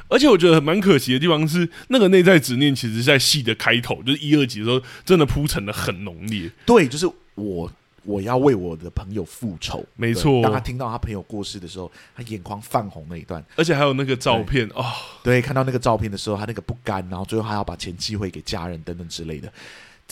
[0.08, 6.50] 而且我觉得蛮可惜的地方是，那个内在执念其实是在戏的开头，就是一二集的时候，真的铺陈的很浓烈。
[6.66, 7.72] 对，就是我
[8.04, 10.42] 我要为我的朋友复仇，没错。
[10.42, 14.84] 当他听到他朋友过世的时候，他眼眶泛红那一段，而且还有那个照片哦，
[15.22, 19.50] 对，看到那个照片的时候，他那个不甘，然后最后还要把钱寄回给家人等等之类的。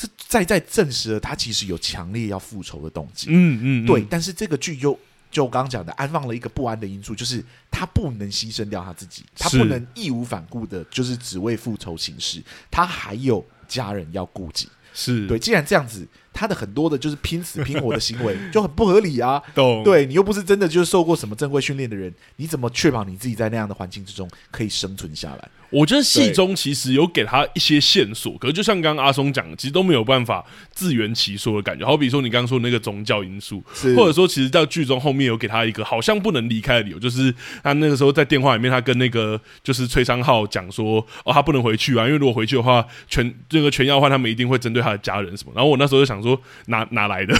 [0.00, 3.26] 这再再证实了他其实有强烈要复仇的动机。
[3.30, 4.06] 嗯嗯，嗯，对。
[4.08, 4.98] 但是这个剧又。
[5.32, 14.68] 就我刚刚讲的，安放了一个不安的因素，就是他不能牺牲掉他自己，他不能义无反顾的，就是只为复仇行事，他还有家人要顾及。
[14.92, 19.42] 是对，既然这样子，他的很多的就是拼死拼活的行为 就很不合理啊。
[19.54, 19.82] 懂？
[19.84, 25.48] 对，你又不是真的就是受过什么正规训练的人，你怎么确保你自己在那样的环境之中可以生存下来？
[25.70, 31.86] 我觉得戏中其实有给他一些线索，可是就像刚刚阿松讲的，其实都没有办法自圆其说的感觉。
[31.86, 33.62] 好比说你刚刚说的那个宗教因素，
[33.96, 45.52] 或者说其实在剧中后面有给他一个好像不能离开的理由，就是他那个时候在电话里面，他跟那个就是崔昌浩讲说，哦，他不能回去啊，因为如果回去的话，全这个全耀焕他们一定会针对他的家人什么。
[45.54, 47.34] 然后我那时候就想说，哪哪来的？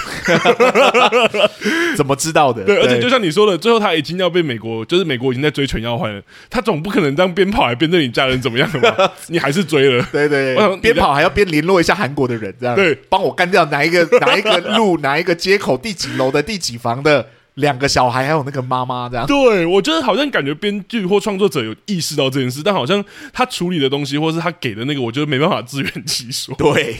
[1.96, 2.62] 怎么知道的？
[2.68, 8.10] 对，而且就像你说的，最后他已经要被美国，就是美国已经在追全要换了，他总不可能这样边跑还边对你。
[8.10, 9.12] 家人怎么样的吧？
[9.28, 10.04] 你还是追了？
[10.10, 19.26] 对对，边跑还要边联络一下韩国的人，这样对，帮我干掉哪一个哪一个路 哪一个街口第几楼的第几房的两个小孩，还有那个妈妈，这样。
[19.26, 26.54] 对，我觉得好像感觉编剧或创作者有意识到这件事，但好像他处理的东西，或是他给的那个，我觉得没办法自圆其说。
[26.56, 26.96] 对，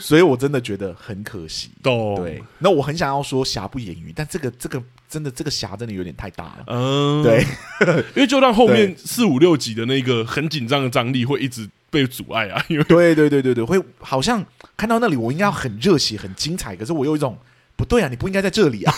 [0.00, 1.70] 所以我真的觉得很可惜。
[1.82, 4.82] 对，那我很想要说瑕不掩瑜，但这个这个。
[5.12, 6.64] 真的，这个瑕真的有点太大了。
[6.68, 7.44] 嗯，对，
[8.16, 12.64] 因为就让后面四五六集的那个很紧张的张力会一直被阻碍啊。
[12.68, 14.42] 因为对对对对对，会好像
[14.74, 17.36] 看到那里，我应该要很热血、很精彩，可是我有一种。
[17.82, 18.94] 不对啊，你不应该在这里啊，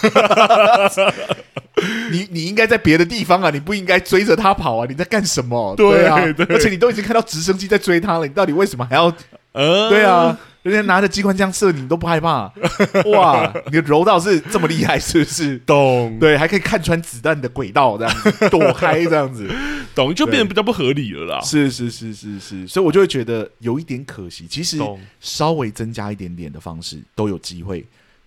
[2.12, 5.75] 你你应该在别的地方啊，你不应该追着他跑啊，你在干什么？
[5.77, 9.11] 对啊，对，而且你都已经看到直升机在追他了，你到底为什么还要？
[9.53, 10.38] 呃，对啊。
[10.64, 12.51] 人家拿着机关枪射你，你都不害怕？
[13.12, 15.59] 哇，你的柔道是这么厉害，是不是？
[15.59, 19.47] 懂，对，还可以看穿子弹的轨道，这样子 躲开，这样子，
[19.94, 21.40] 懂，就变得比较不合理了啦。
[21.42, 24.47] 是是是是是，所以我就会觉得有一点可惜。
[24.47, 24.79] 其实
[25.20, 27.85] 稍微增加一点点的方式都有机会。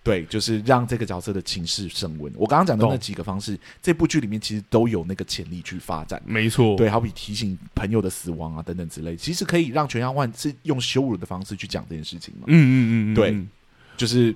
[0.08, 2.32] 对，就是让这个角色的情势升温。
[2.34, 6.22] 我刚刚讲的那几个方式，这部剧里面其实都有那个潜力去发展。
[6.24, 12.44] 没错，对，好比提醒朋友的死亡啊，等等之类，其实可以让全耀焕是用羞辱的方式去讲这件事情嘛。
[12.46, 13.46] 嗯嗯嗯，嗯，对，
[13.98, 14.34] 就是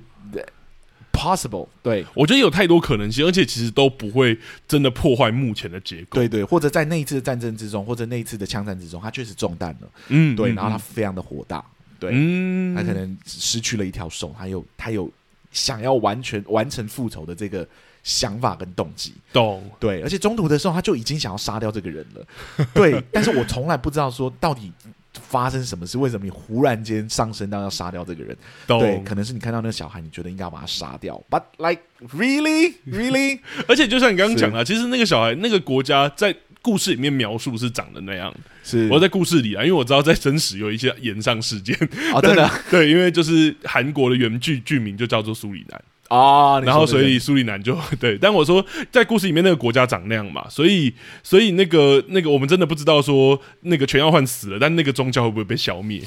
[1.11, 1.67] possible。
[1.83, 6.17] 对，我觉得有太多可能性，而且其实都不会真的破坏目前的结构。
[6.17, 9.91] 对对，或者在那一次的战争之中，或者那一次的枪战之中，他确实中弹了。
[10.09, 11.65] 嗯，对，然后他非常的火大。
[11.99, 15.11] 对，嗯，他可能失去了一条手，他有他有。
[15.53, 17.67] 想要完全完成复仇的这个
[18.03, 19.63] 想法跟动机，懂。
[19.79, 24.73] 对，而且中途的时候他就已经想要杀掉这个人了，对， 但是我从来不知道说到底
[25.13, 28.37] 发生什么事，为什么你忽然间上升到要杀掉这个人？
[28.67, 31.83] 对，可能是你看到那个小孩，你觉得应该要把他杀掉，But like
[32.17, 36.35] really, really，而且就像你刚刚讲的，其实那个小孩那个国家在。
[36.63, 38.89] 故事里面描述是长的那样，是。
[38.89, 41.77] 我在故事里啊，因为我知道在真实有一些延上事件。
[42.15, 56.03] 哦，真的 对，因为就是韩国的原剧剧名就叫做苏里南啊，然后所以苏里南就 对，但我说在故事里面那个国家长那样嘛，所以所以那个那个我们真的不知道说那个全耀焕死了，但那个宗教会不会被消灭，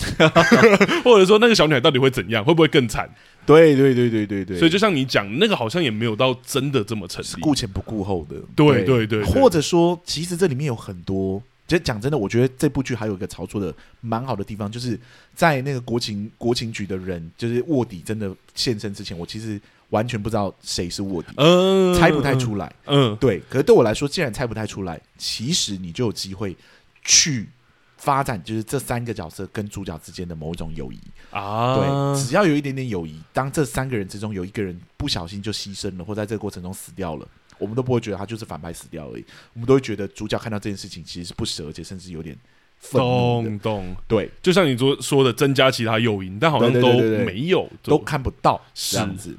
[1.03, 3.09] 或者说那个小女孩到底会怎样，会不会更惨？
[3.47, 8.35] 对对对对对对，所以就像你讲，那个好像也没有到真的这么成立，顾前不顾后的。
[8.55, 14.99] 对对对，或者说，其实这里面有很多，其实讲真的，我觉得这部剧还有一个操作的蛮好的地方，就是
[15.35, 23.41] 在那个国情国情局的人，就是卧底真的现身之前，我其实完全不知道谁是卧底，嗯，猜不太出来，嗯，对。
[23.49, 26.55] 可是对我来说，既然猜不太出来，其实你就有机会
[27.03, 27.49] 去。
[27.97, 30.99] 发展就是这三个角色跟主角之间的某一种友谊。
[31.31, 42.37] 啊，对，只要有一点点友谊，当这三个人之中有一个人不小心就牺牲了，或在这个过程中死掉了，我们都不会觉得他就是反派死掉而已，我们都会觉得主角看到这件事情其实是不舍，而且甚至有点
[42.77, 43.07] 愤怒。
[43.07, 49.35] 懂懂，对，就像你说说的，增加其他诱因，但好像都没有，都看不到这样子，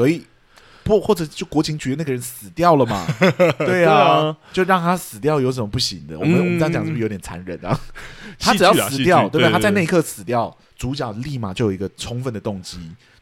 [0.00, 0.22] 所以。
[0.86, 3.06] 或或者就国情局那个人死掉了嘛？
[3.60, 6.18] 对啊，就让他死掉有什么不行的？
[6.18, 7.78] 我们我们这样讲是不是有点残忍啊？
[8.40, 9.52] 他只要死掉，对不对？
[9.52, 12.78] 他在那一刻死掉，主角立马就有一个充分的动机。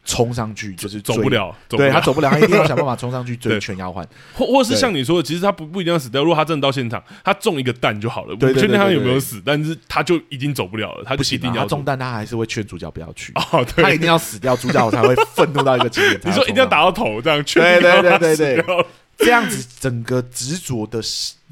[0.09, 6.23] 冲上去就是走不了，对他走不了，他一定要 想办法冲上去追全耀焕，或或是像你说的，其实他不不一定要死掉。
[6.23, 8.35] 如果他真的到现场，他中一个弹就好了。
[8.35, 11.03] 对，不确定他有没有死，但是他就已经走不了了。
[11.05, 13.31] 他就一定要中弹，他还是会劝主角不要去。
[13.51, 16.19] 哦，他一定要死掉，主角才会愤怒到一个极点。
[16.25, 18.85] 你说一定要打到头这样，对对对对对，
[19.19, 20.99] 这样子整个执着的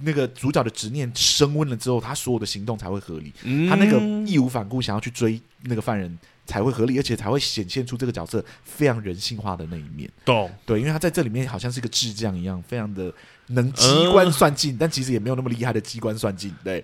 [0.02, 3.32] 那个主角的执念升温了之后，他所有的行动才会合理。
[3.70, 6.18] 他那个义无反顾想要去追那个犯人。
[6.48, 10.10] 才会合理，而且才会显现出这个角色非常人性化的那一面。
[10.26, 13.14] 懂对，因为他在这里面好像是个智将一样，非常的
[13.48, 16.52] 能机关算尽，呃、但其实也没有那么厉害的机关算尽。
[16.64, 16.84] 对，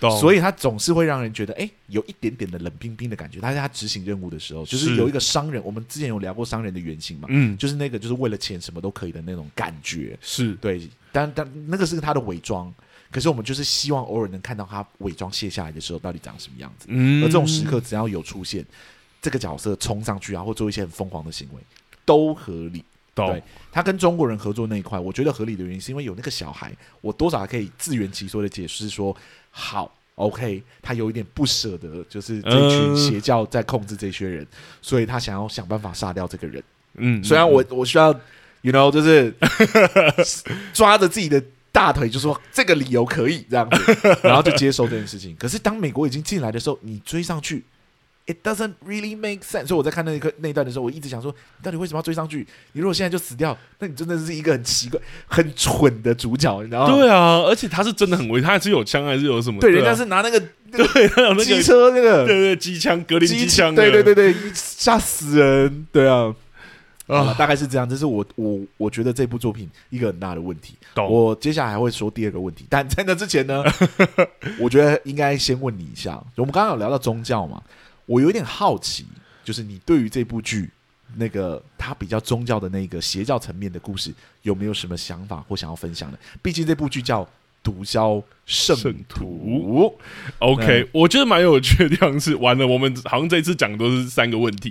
[0.00, 3.40] 懂所以他总是会让人觉得，哎，有一点点的冷冰冰的感觉。
[3.40, 10.18] 他在他执行任务的时候，就是有一个商人，我们之前有聊过商人的原型嘛，嗯，就是那个就是为了钱什么都可以的那种感觉。
[10.20, 12.72] 是对，但但那个是他的伪装。
[13.10, 16.86] 可是我们就是希望偶尔能看到他伪装卸下来的时候到底长什么样子。
[16.88, 18.64] 嗯，而这种时刻只要有出现。
[19.24, 21.60] 这个角色冲上去啊，或做一些很疯狂的行为，
[22.04, 22.84] 都合理。
[23.14, 29.16] 对，他跟中国人合作那一块，我觉得合理的原因是因为有那个小孩，我多少还可以自圆其说的解释说，
[29.50, 36.62] 好，OK，他有一点不舍得，就是这群邪教在控制这些人，呃、所以他想要想办法杀掉这个人。
[36.96, 38.12] 嗯，虽然我我需要
[38.60, 39.32] ，you know，就是
[40.74, 45.34] 抓着自己的大腿，就说这个理由可以这样子，然后就接受这件事情。
[45.36, 47.64] 可是当美国已经进来的时候，你追上去。
[48.26, 49.66] It doesn't really make sense。
[49.66, 52.46] 所以我在看那一刻那一段的时候，我一直想说，你到底为什么要追上去？
[52.72, 56.94] 你如果现在就死掉，那你真的是一个很奇怪、很蠢的主角，你知道吗？
[56.94, 59.60] 对啊，而且他是真的很危险，他还是有枪，还是有什么？
[59.60, 60.40] 对，人家是拿那个，
[60.72, 65.86] 对，他有那个机车那个，对对，机枪、格林机枪，对对对对，吓死人！
[65.92, 66.34] 对啊，
[67.06, 67.86] 啊，大概是这样。
[67.86, 70.76] 这是我我我觉得这部作品一个很大的问题。
[70.94, 71.06] 懂。
[71.06, 73.62] 我接下来还会说第二个问题，但在那之前呢，
[74.58, 77.60] 我觉得应该先问你一下，我们刚刚有聊到宗教嘛？
[78.06, 79.06] 我有点好奇，
[79.42, 80.70] 就是你对于这部剧
[81.16, 84.12] 那个他比较宗教的那个邪教层面的故事，
[84.42, 86.18] 有没有什么想法或想要分享的？
[86.42, 87.24] 毕竟这部剧叫
[87.62, 88.76] 《毒枭圣
[89.08, 89.98] 徒
[90.38, 94.70] ，OK，嗯、我觉得蛮有趣的地方是，完了，我们好像这次讲的都是三个问题，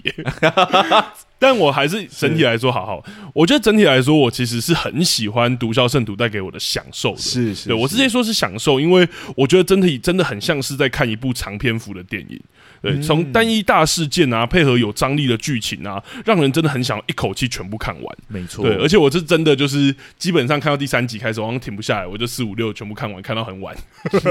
[1.39, 3.03] 但我还是整体来说，好好，
[3.33, 12.39] 我觉得整体来说，我其实是很喜欢《毒枭圣徒》带给我的享受的，是是，对我直接说是享受，因为我觉得真的真的很像是在看一部长篇幅的电影。
[12.83, 18.17] 对，从单一大事件啊，配合有张力的剧情啊，让人真的很想一口气全部看完。
[18.27, 23.73] 没错，对，而且我是真的就是基本上看到第三集开始，我好像停不下来，我就四五六全部看完，看到很晚。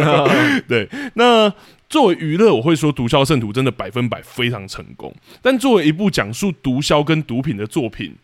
[0.68, 1.50] 对，那
[1.88, 5.10] 作为娱乐，我会说《毒枭圣徒》真的百分百非常成功。
[5.40, 8.14] 但作为一部讲述毒枭跟毒品的作品，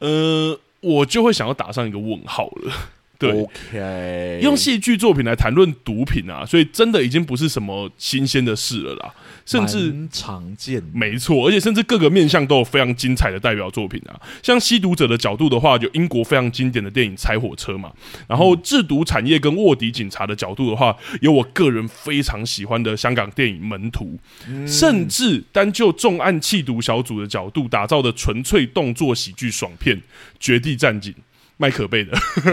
[0.00, 2.72] 呃，我就会想要打上一个问号了。
[3.18, 9.14] 对，OK，用戏剧作品来谈论毒品啊，所以真的已经不是什么新鲜的事了啦。
[9.46, 14.20] 甚至常见，没错，而且甚至各个面向都有非常精彩的代表作品啊。
[14.42, 17.92] 像吸毒者的角度的话，有英国非常经典的电影《踩火车》嘛。
[18.26, 24.18] 然后制毒产业跟卧底警察的角度的话，有我个人非常喜欢的香港电影《门徒》。
[24.66, 29.96] 甚至单就重案弃毒小组的角度打造的纯粹动作喜剧爽片
[30.40, 31.12] 《绝地战警》。
[31.58, 32.12] 麦可贝的，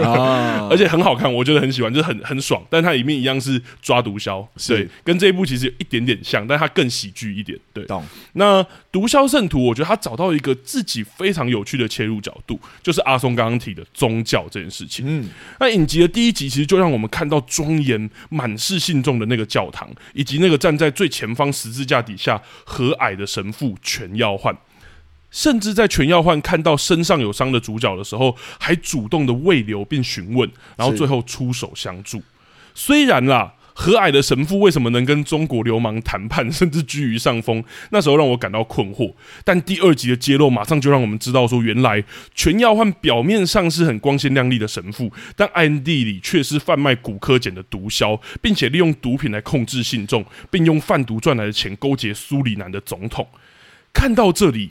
[0.70, 2.64] 而且很好看，我觉得很喜欢，就是很很爽。
[2.70, 7.58] 但它里面一样是抓毒枭，对，跟这一部其实有一点点像，但它更喜剧一点。
[7.72, 8.02] 对，懂。
[8.32, 15.04] 那《毒枭圣徒》，我觉得他找到一个自己非常有趣的切入角度，就是阿松刚刚提的宗教这件事情。
[15.06, 15.28] 嗯，
[15.60, 24.56] 那影集的第一集其实就让我们看到庄严、满是信众的那个教堂，以及那个站在最前方十字架底下和蔼的神父全耀焕。
[25.34, 32.22] 甚至在全耀焕看到身上有伤的主角的时候，还主动的慰留并询问，然后最后出手相助。
[32.72, 39.12] 虽然啦，和蔼的神父为什么能跟中国流氓谈判，甚至居于上风，那时候让我感到困惑。
[39.42, 42.04] 但第二集的揭露马上就让我们知道，说原来
[42.36, 53.26] 全耀焕表面上是很光鲜亮丽的神父，但暗地里却是贩卖古柯碱的毒枭，并且利用毒品来控制信众，并用贩毒赚来的钱勾结苏里南的总统。
[53.92, 54.70] 看到这里。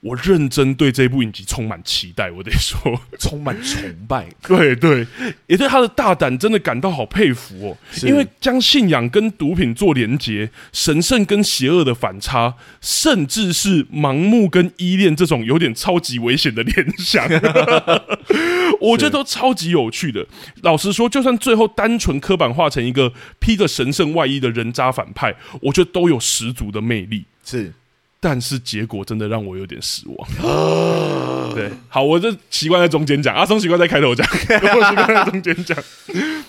[0.00, 2.78] 我认真对这部影集充满期待，我得说，
[3.20, 4.26] 充满崇拜。
[4.48, 5.06] 对对，
[5.46, 7.76] 也对他的大胆真的感到好佩服哦。
[8.02, 17.28] 因为将信仰跟毒品做连结，神圣跟邪恶的反差，甚至是盲目跟依恋这种有点超级危险的联想，
[18.80, 20.26] 我觉得都超级有趣的。
[20.62, 27.26] 老实说，就算最后单纯刻板化成一个披着神圣外衣的人渣反派，我觉得都有十足的魅力。
[27.44, 27.74] 是。
[28.20, 30.28] 但是结果真的让我有点失望。
[31.54, 35.76] 对，好，我就习惯在中间讲，阿松习惯在开头讲， 我习惯在中间讲。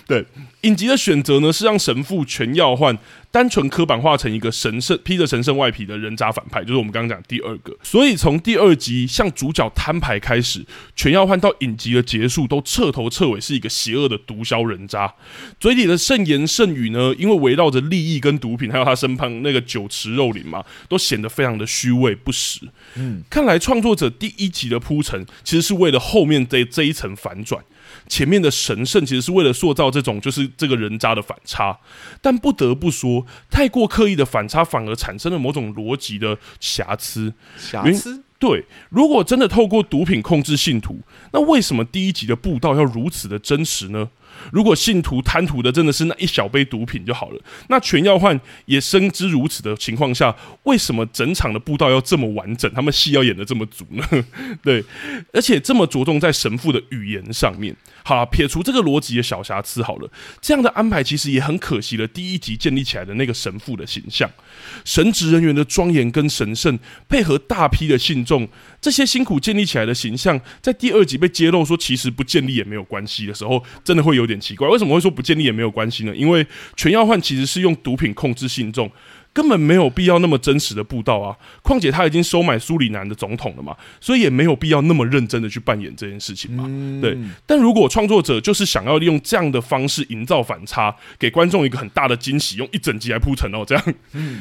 [0.06, 0.24] 对，
[0.62, 2.98] 影集的选择呢，是让神父全耀焕。
[3.32, 7.74] 单纯刻板化成一个神圣披着神圣外皮的人渣反派，就是我们刚刚讲第二个。
[7.82, 10.62] 所以从第二集向主角摊牌开始，
[10.94, 15.14] 全耀焕到影集的结束，都彻头彻尾是一个邪恶的毒枭人渣。
[15.58, 22.60] 嘴里的圣言圣语呢，因为围绕着利益跟毒品，还有他身旁那个酒池肉林嘛，都显得非常的虚伪不实。
[22.96, 27.64] 嗯，看来创作者第一集的铺陈，其实是为了后面这这一层反转。
[28.08, 31.78] 前面的神圣其实是为了塑造这种就是这个人渣的反差，
[32.20, 37.32] 但不得不说，太过刻意的反差反而产生了某种逻辑的瑕疵。
[37.56, 38.22] 瑕疵？
[38.38, 41.00] 对，如果真的透过毒品控制信徒，
[41.32, 44.10] 那为什么第一集的布道要如此的真实呢？
[44.50, 50.34] 如果信徒贪图的真的是那一小杯毒品就好了，那全要换也深知如此的情况下，
[50.64, 54.04] 为什么整场的布道要这么完整，他们戏要演得这么足呢？
[54.62, 54.84] 对，
[55.32, 57.76] 而且这么着重在神父的语言上面。
[58.04, 62.06] 好了，撇除这个逻辑的小瑕疵好了，这样的安排其实也很可惜了。
[62.08, 64.28] 第一集建立起来的那个神父的形象，
[64.84, 66.76] 神职人员的庄严跟神圣，
[67.08, 68.48] 配合大批的信众，
[68.82, 74.68] 这些辛苦建立起来的形象，在第二集被揭露说其实不建立也没有关系的时候，真的会有点奇怪。
[74.68, 76.14] 为什么会说不建立也没有关系呢？
[76.14, 76.44] 因为
[76.76, 78.90] 全要换其实是用毒品控制信众。
[79.32, 81.36] 根本没有必要那么真实的布道啊！
[81.62, 86.68] 况且他已经收买苏里南的总统了嘛，所以也没有必要那么认真的去扮演这件事情嘛。
[87.00, 87.16] 对，
[87.46, 93.84] 但如果创作者就是想要利用这样的方式营造反差，给观众一个很大的惊喜，用一整集来铺陈哦，这样，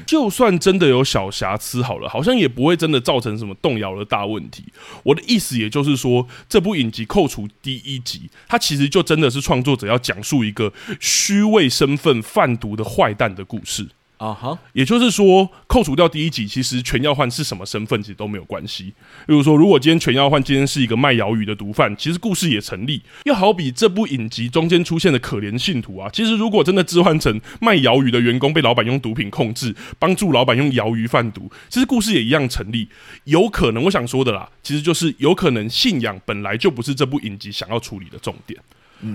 [0.06, 4.66] 就算真的有小瑕疵好了，好像也不会真的造成什么动摇的大问题。
[5.04, 13.88] 我的意思也就是说，这部影集扣除第一集，它其实就真的是创作者要讲述一个虚伪身份贩毒的坏蛋的故事。
[14.22, 18.94] 啊哈，也就是说，扣除掉第一集，其实全要换是什么身份，其实都没有关系。
[19.26, 23.02] 比如说，如果今天全要换今天是一个卖鱿鱼的毒贩，其实故事也成立。
[23.24, 32.88] 又好比这部影集中间出现的可怜信徒啊，其实如果真的置换成卖鱿鱼的员工被老板用毒品控制，帮助老板用鱿鱼贩毒，其实故事也一样成立。
[33.24, 38.60] 有可能，我想说的啦，其实就是有可能信仰本来就不是这部影集想要处理的重点。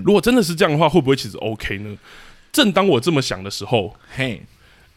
[0.03, 1.97] 如果真的是这样的话，会不会其实 OK 呢？
[2.51, 4.41] 正当我这么想的时候，嘿。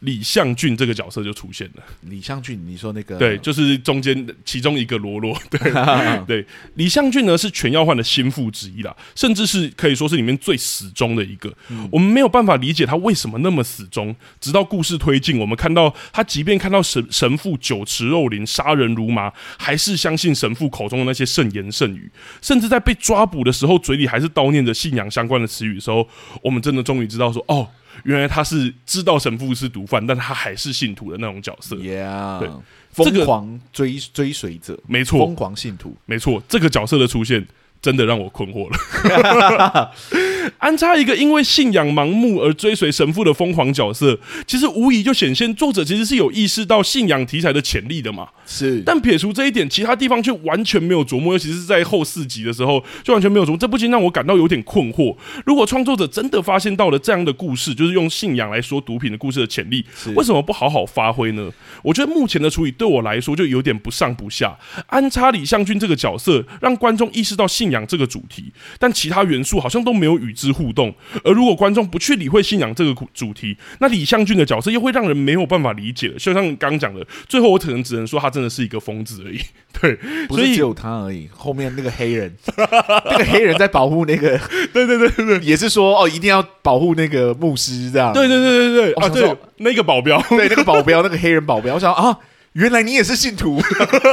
[0.00, 1.82] 李相俊这个角色就出现了。
[2.02, 5.38] 李相俊，你说那个对，就是中间其中一个罗罗。
[5.50, 5.60] 对
[6.26, 11.52] 对，李相俊呢是全耀焕的心腹之一啦，甚至是可以说是里面最死忠的一个。
[11.68, 26.08] 嗯、我们没有办法理解他为什么那么死忠，直到故事推进，我们看到他即便看到神神父酒池肉林、杀人如麻，还是相信神父口中的那些圣言圣语，甚至在被抓捕的时候，嘴里还是叨念着信仰相关的词语的时候，
[26.42, 27.68] 我们真的终于知道说哦。
[28.04, 31.76] 原来他是知道神父是毒贩，但他还是信徒的那种角色。
[31.76, 32.48] Yeah，对，
[32.92, 37.46] 疯狂追追随者，没错，疯狂信徒，没错，这个角色的出现
[37.82, 39.92] 真的让我困惑了。
[40.58, 48.28] 安插一个因为信仰盲目而追随神父的疯狂角色，其实无疑就显现作者其实是有意识到信仰题材的潜力的嘛。
[48.46, 53.56] 是，但撇除这一点，其他地方却完全没有琢磨，尤其是在后四集的时候，就完全没有琢磨。
[53.56, 55.16] 这不禁让我感到有点困惑。
[55.44, 59.84] 如果创作者真的发现到了这样的故事，就是用信仰来说毒品的故事的潜力，
[60.16, 61.50] 为什么不好好发挥呢？
[61.82, 64.58] 我觉得目前的处理对我来说就有点不上不下。
[64.86, 70.94] 安插李向军这个角色，让观众意识到信仰这个主题，但其他元素好像都没有与之互动。
[71.24, 76.14] 而如果观众不去理会信仰这个主题，那李相俊的角色又会让人没有办法理解了。
[76.14, 79.38] 就像刚刚讲的，最后我可能只能说他真的是一个疯子而已。
[79.80, 79.96] 对，
[80.28, 81.28] 不是只有他而已。
[81.34, 84.38] 后面那个黑人， 那个黑人在保护那个，
[84.74, 88.12] 对对对对，也是说哦，一定要保护那个牧师这样。
[88.12, 92.18] 对对对对对，啊对，那个保镖，对那个保镖，那个黑人保镖，我想啊。
[92.54, 93.62] 原来你也是信徒，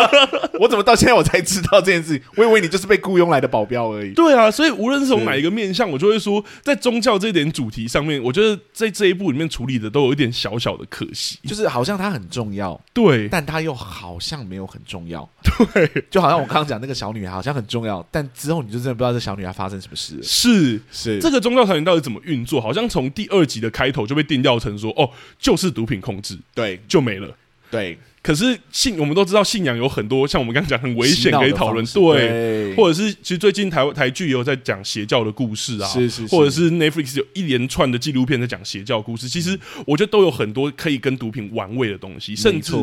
[0.61, 2.21] 我怎么到现在我才知道这件事情？
[2.35, 4.13] 我以为你就是被雇佣来的保镖而已。
[4.13, 15.27] 对啊，所以无论是从哪一个面向，我就会说，在宗教这点主题上面，我觉得在这一部里面处理的都有一点小小的可惜，就是好像它很重要，对，但它又好像没有很重要，
[15.73, 20.21] 对，就好像我刚刚讲那个小女孩好像很重要，但之后你就真的不知道这小女孩发生什么事了。
[20.21, 22.61] 是是，这个宗教团体到底怎么运作？
[22.61, 25.09] 好像从第二集的开头就被定调成说，哦，
[25.39, 27.35] 就是毒品控制，对，就没了，
[27.71, 27.97] 对。
[28.27, 42.73] 可是信，我们都知道信仰有很多，像我们刚刚讲很危险可以讨论，对，对，或者是其实最近台台剧也有在讲邪教的故事啊，是是，是，或者是 Netflix 有一连串的纪录片在讲邪教故事，其实我觉得都有很多可以跟毒品玩味的东西，甚至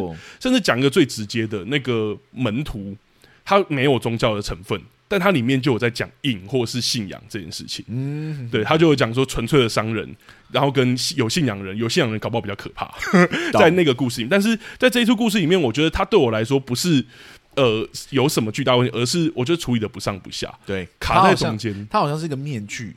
[0.40, 2.96] 甚至讲一个最直接的那个门徒，
[3.44, 4.80] 他没有宗教的成分。
[5.06, 10.08] 但它里面就有在讲瘾或是信仰这件事情，嗯，对，他就有讲说纯粹的商人，
[10.50, 12.92] 然后跟有信仰人，有信仰人搞不好比较可怕，
[13.58, 14.30] 在那个故事里面。
[14.30, 17.04] 但是在这一出故事里面，我觉得他对我来说不是
[17.56, 21.86] 呃有什么巨大问题，而是我觉得处理的不上不下，对，卡在中间。
[21.90, 22.96] 它好像是一个面具，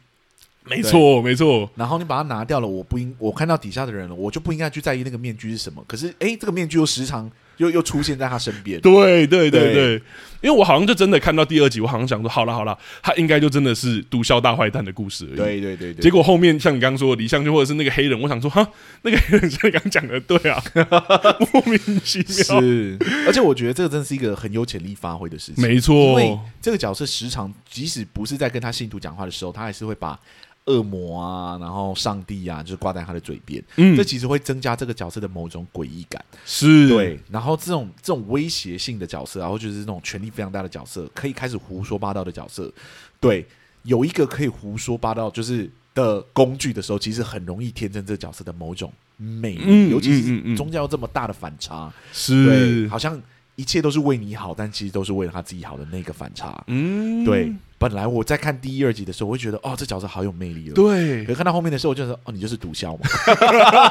[0.63, 1.69] 没错没错。
[1.75, 5.83] 然后你把它拿掉了，我不应我看到底下的人了，我就不应该去在意那个面具是什么。
[5.87, 7.29] 可是哎，这个面具又时常。
[7.57, 9.93] 又又出现在他身边，对对对对，
[10.41, 15.35] 因为我好像就真的看到第二集，我好像想说，好了好了，他应该就真的是毒枭大坏蛋的故事而已。
[15.35, 18.67] 对对对对，结果后面像你刚刚说的李相君或者是那个黑人，我想说，哈，
[19.01, 20.63] 那个黑人像你刚刚讲的，对啊，
[21.51, 22.61] 莫名其妙。
[22.61, 30.19] 是，而且我觉得这个真是一个很有潜力发挥的事情，没错，因为这个角色时常即使不是在跟他信徒讲话的时候，他还是会把。
[30.67, 36.87] 恶魔啊，然后上帝啊，就是挂在他的嘴边，嗯，这其实会增加这个角色的某种诡异感，是。
[36.87, 37.19] 对。
[37.31, 42.71] 然后这种这种威胁性的角色，然后就是这种权力非常大的角色，可以开始胡说八道的角色，
[43.19, 43.45] 对，
[43.83, 53.19] 有一个可以胡说八道就是的工具的时候，其实很容易添增这个角色的某种魅力，嗯，尤其是宗教这么大的反差，是，对，好像
[53.55, 57.53] 一切都是为你好，但其实都是为了他自己好的那个反差，嗯，对。
[57.79, 60.73] 本来我在看第一、二集的时候，我会觉得哦，这角色好有魅力哦。
[60.73, 63.07] 对，可看到后面的时候，我就说哦，你就是毒枭嘛。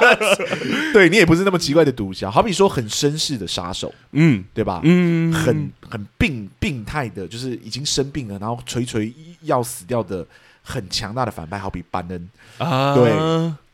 [0.92, 4.80] 对，你也不是那么奇怪的毒枭，好比说很绅士的杀手，嗯，对吧？
[4.82, 9.12] 嗯，很很病病态的，就是已经生病了，然后垂垂
[9.42, 10.26] 要死掉的
[10.62, 12.28] 很强大的反派，好比班恩
[12.58, 13.12] 啊，对，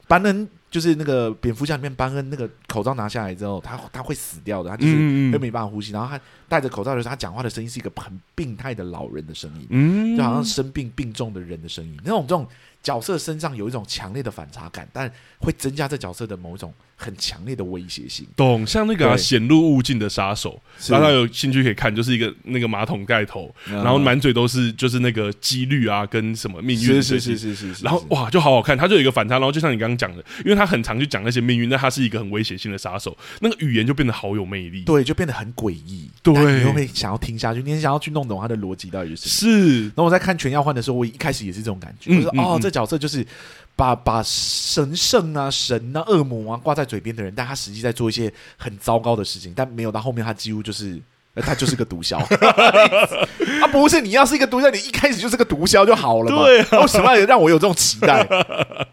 [0.06, 0.48] 班恩。
[0.72, 4.94] 就是那个蝙蝠侠里面班恩那个口罩拿下来之后，他他会死掉的，他就是
[5.30, 5.92] 会没办法呼吸。
[5.92, 6.18] 然后他
[6.53, 11.98] 戴着口罩的时候，他讲话的声音是一个很病态的老人的声音，嗯就好像生病病重的人的声音。
[12.05, 12.46] 那种这种
[12.82, 16.70] 角色身上有一种强烈的反差感，但会增加这角色的某一种。
[16.94, 18.64] 很强烈的威胁性，懂？
[18.64, 39.53] 像那个显露物镜的杀手，大家有兴趣可以看，就是一个那个马桶盖头，然后满嘴都是就是那个几率啊，跟什么命运，是是是是是是，然后哇，就好好看，他就有一个反差，然后就像你刚刚讲的，因为他很常去讲那些命运，那他是一个很威胁性的杀手，那个语言就变得好有魅力，对，就变得很诡异，对，你会想要听下去，你很想要去弄懂他的逻辑到底是什么。
[39.53, 43.26] 是，那我在看全耀焕的时候，我一开始也是这种感觉，我说哦，这角色就是。
[43.74, 51.01] 把把神圣啊、神啊、恶魔啊挂在嘴边的人，但他实际在做一些很糟糕的事情，但没有到后面，他几乎就是，
[51.36, 52.18] 他就是个毒枭。
[53.64, 56.43] 啊，不是，你要是一个毒枭，你一开始就是个毒枭就好了嘛。
[56.43, 58.28] 为什么要让我有这种期待？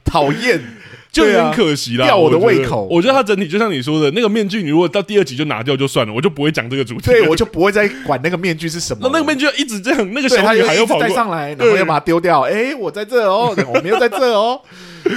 [0.06, 0.64] 讨厌。
[1.12, 2.88] 就有点可惜啦，吊我的胃口。
[2.90, 7.08] 我觉得他整体就像你说的那个面具，你如果到第二集就拿掉就算了，我就不会讲这个主题。
[7.08, 9.00] 对，我就不会再管那个面具是什么。
[9.02, 12.42] 那那个面具要一直这样，那个小女孩又跑带上来，然后又把它丢掉。
[12.42, 14.62] 哎，我在这哦，我没有在这哦，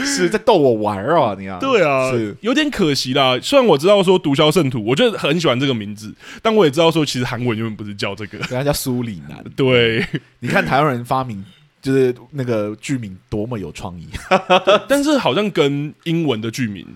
[0.04, 1.58] 是在逗我玩哦，你啊。
[1.60, 3.38] 对啊，是有点可惜啦。
[3.42, 9.44] 虽然我知道说毒枭圣徒，我就很喜欢这个名字，但我也知道说其实韩文原本不是叫这个，人家叫苏里南。
[9.54, 10.06] 对，
[10.40, 11.44] 你看台湾人发明。
[11.82, 14.08] 就是那个剧名多么有创意，
[14.88, 16.86] 但是好像跟英文的剧名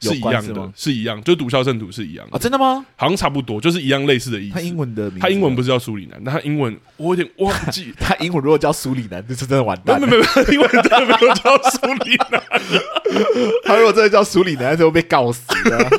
[0.00, 2.38] 是一样的，是一样，就毒枭圣徒是一样啊？
[2.38, 2.86] 真的吗？
[2.94, 4.54] 好像差不多，就是一样类似的意思。
[4.54, 7.92] 他英文的名，他英文不是叫苏里南，那他英文我有点忘记。
[7.98, 10.00] 他英文如果叫苏里南，就是真的完蛋。
[10.00, 12.42] 没有没有，英文真的没有叫苏里南。
[13.66, 15.90] 他如果真的叫苏里南，就会被告死了。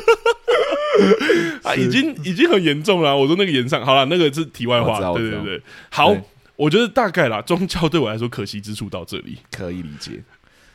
[1.64, 3.16] 啊，已经已经很严重了。
[3.16, 5.00] 我说那个炎上，好了，那个是题外话。
[5.14, 6.16] 对对对，好。
[6.58, 10.22] 我觉得大概啦，宗教对我来说可惜之处到这里可以理解。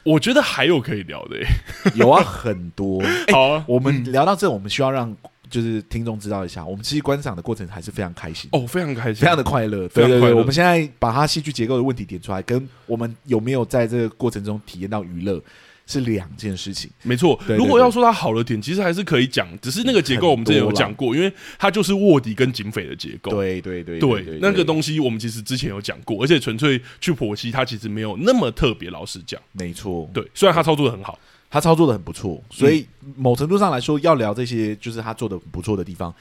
[0.04, 1.46] 我觉得还有可以聊的、欸，
[1.94, 3.02] 有啊，很多。
[3.30, 5.14] 好啊，我们聊到这，我们需要让
[5.50, 10.32] 就是听众知道一下，我们其实观赏的过程还是非常开心哦，非常开心，非常的快乐，对对对。
[10.32, 15.40] 我们现在把它戏剧结构的问题点出来，跟我们有没有在这个过程中体验到娱乐。
[15.86, 17.38] 是两件事情，没错。
[17.48, 23.32] 如果要说它好的点，其实还是可以讲，只是那个结构我们之前有讲过，因为它就是卧底跟警匪的结构。
[23.32, 28.92] 对对对对，那个东西我们其实之前有讲过，而且纯粹去剖析它，其实没有那么特别。
[28.92, 30.10] 老实讲，没错。
[30.12, 31.18] 对，虽然他操作的很好，
[31.48, 36.14] 他操作的很不错，所以某程度上来说，要聊这些，就是他做的不错的地方。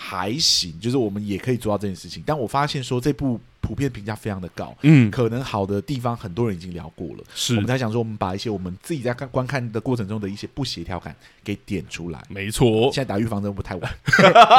[0.00, 2.22] 还行，就是我们也可以做到这件事情。
[2.24, 7.24] 但我发现说这部普遍评价非常的高，嗯，可能好的地方很多人已经聊过了。
[7.34, 12.22] 是，我们在想说，我们把一些我们自己在看观看的过程中的一些不协调感给点出来。
[12.28, 13.92] 没错，现在打预防针不太晚。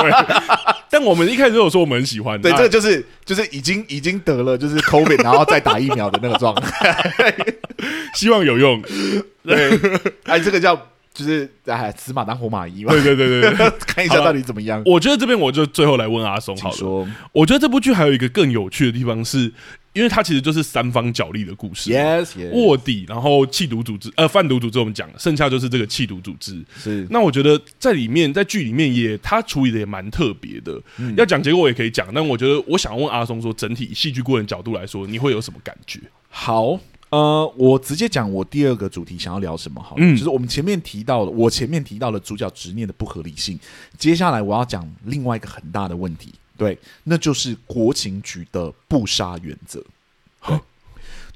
[0.91, 7.33] 但我们一开始有说我们很喜欢，对，这个就是就是已经已经得了就是 COVID，然后再打疫苗的那个状态，
[8.13, 8.81] 希望有用。
[9.43, 9.79] 对，
[10.25, 10.77] 哎，这个叫。
[11.13, 12.91] 就是哎，死马当活马医嘛。
[12.91, 14.81] 对对对对， 看一下到底怎么样。
[14.85, 17.07] 我觉得这边我就最后来问阿松，好了。
[17.31, 19.51] 我觉得这部剧还有一个更有趣的地方是，
[19.93, 21.89] 因为它其实就是三方角力的故事。
[21.89, 26.63] Yes，卧底，然后弃毒组织，呃，贩毒组织我们讲了，剩下就是这个弃毒组织。
[26.77, 27.05] 是。
[27.09, 30.79] 那我觉得在里面，在剧里面也他处理的也蛮特别的。
[30.97, 35.99] 嗯、要讲结果我也可以讲，但我觉得我想问阿松说，整体戏剧过程角度来说，你会有什么感觉？
[36.29, 36.79] 好。
[37.09, 43.59] 呃，我直接讲我第二个主题想要聊什么好了，嗯，就是我们前面提到的，我前面提到了主角执念的不合理性，
[43.97, 49.83] 接下来我要讲另外一个很大的问题，对，那就是国情局的不杀原则。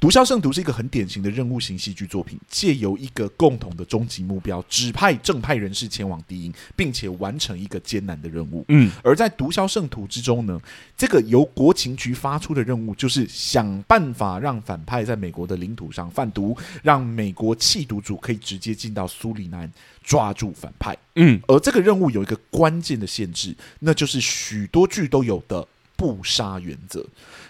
[0.03, 8.65] 毒枭圣徒是一个很典型的任务型戏剧作品，借由一个共同的终极目标，指派正派人士前往敌营，并且完成一个艰难的任务。
[8.67, 10.59] 嗯，而在毒枭圣徒之中呢，
[10.97, 19.71] 这个由国情局发出的任务就是想办法让反派在美国的领土上贩毒，让美国弃毒组可以直接进到苏里南
[20.03, 20.93] 抓住反派。
[21.15, 27.05] 嗯，而这个任务有一个关键的限制，那就是许多剧都有的不杀原则，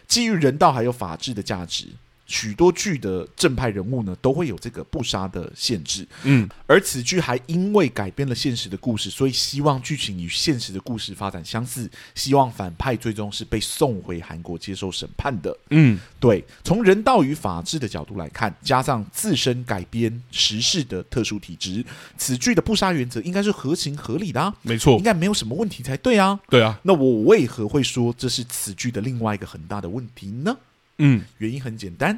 [0.07, 1.87] 基于人道还有法治的价值。
[2.33, 6.03] 许多剧的正派人物呢，都会有这个不杀的限制。
[6.23, 15.55] 嗯，而此剧还因为改编了现实的故事，所以希望剧情与现实的故事发展相似，希望反派最终是被送回韩国接受审判的。
[15.69, 21.85] 嗯，对，从人道与法治的角度来看，加上自身改编时事的特殊体质，
[22.17, 24.55] 此剧的不杀原则应该是合情合理的啊。
[24.63, 26.39] 没错，应该没有什么问题才对啊。
[26.49, 30.57] 对啊，那我为何会说这是此剧的另外一个很大的问题呢？
[30.97, 32.17] 嗯，原因很简单，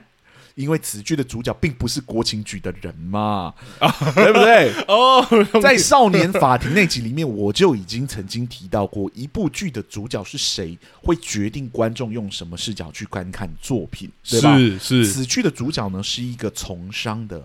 [0.55, 4.71] 因为此剧的主角并不是国情局的人嘛，啊、 对不对？
[4.87, 5.25] 哦，
[5.61, 14.57] 在少年法庭那集里面，我就已经曾经提到过，一部剧的主角是谁，会决定观众用什么视角去观看作品，对吧？
[14.57, 17.41] 是是，此剧的主角呢是一个从商的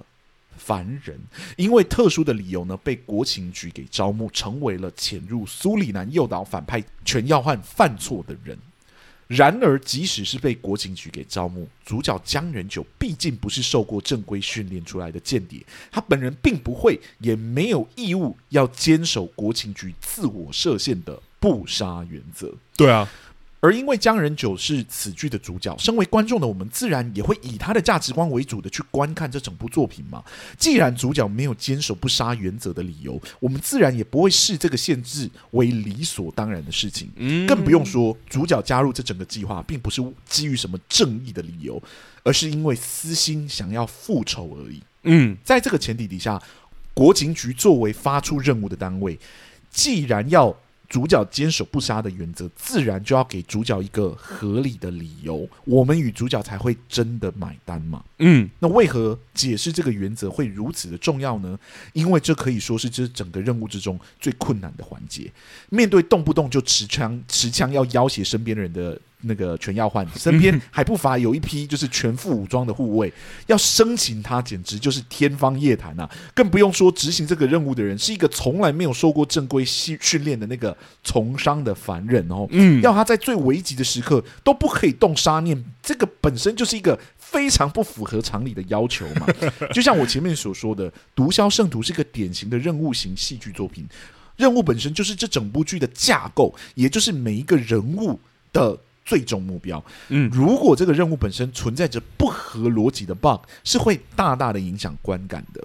[0.57, 1.19] 凡人，
[1.57, 8.59] 因为特殊的理由呢，被国情局给招募，成为了潜入苏里南诱导反派全要汉犯错的人。
[9.31, 22.53] 然而，即使是被国情局给招募，主角江仁九毕竟不是受过正规训练出来的间谍，他本人并不会，也没有义务要坚守国情局自我设限的不杀原则。
[22.77, 23.09] 对啊。
[23.61, 30.25] 而因为江人九是此剧的主角，身为观众的我们自然也会以他的价值观为主的去观看这整部作品嘛。
[30.57, 37.11] 既然主角没有坚守不杀原则的理由，我们自然也不会视这个限制为理所当然的事情。
[37.47, 41.83] 更不用说主角加入这整个计划，并不是基于什么正义的理由，
[42.23, 44.83] 而是因为私心想要复仇而已。
[45.03, 46.41] 嗯，在这个前提底下，
[46.95, 49.19] 国情局作为发出任务的单位，
[49.71, 50.55] 既然要
[50.91, 58.05] 主角坚守不杀的原则，自然就要给主角一个合理的理由，我们与主角才会真的买单嘛。
[58.19, 61.59] 嗯，那为何解释这个原则会如此的重要呢？
[61.93, 65.33] 因为这可以说是这整个任务之中最困难的环节。
[65.69, 69.01] 面对动不动就持枪持枪要要挟身边人的。
[69.23, 73.13] 那个全要换，身边还不乏有一批就是全副武装的护卫，
[73.47, 76.09] 要生擒他简直就是天方夜谭呐！
[76.35, 82.47] 更不用说执行这个任务的人是一个从来没有受过正规训训练的那个从商的凡人哦。
[82.51, 89.27] 嗯，要他在最危急的时刻都不可以动杀念，这个本身就是一个非常不符合常理的要求嘛。
[89.75, 93.87] 就像我前面所说的，《毒枭圣徒》是一个典型的任务型戏剧作品，
[94.37, 98.19] 任务本身就是这整部剧的架构，也就是每一个人物
[98.53, 98.79] 的。
[99.11, 105.61] 最终目标，嗯，如果这个任务本身存在着不合逻辑的 bug，是会大大的影响观感的。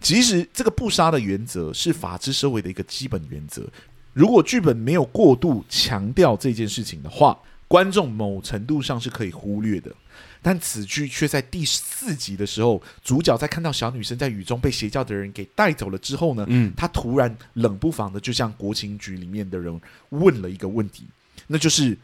[0.00, 3.66] 其实，这个不杀的原则是法治社会的一个基本原则。
[4.12, 9.90] 如果剧本没有过度强调这件事情的话，观众某程度上是可以忽略的。
[10.40, 21.08] 但此剧却在第四集的时候，主角在看到小女生在雨中被邪教的人给带走了之后呢，嗯，他突然冷不防的就向国情局里面的人问了一个问题，
[21.48, 21.98] 那就是。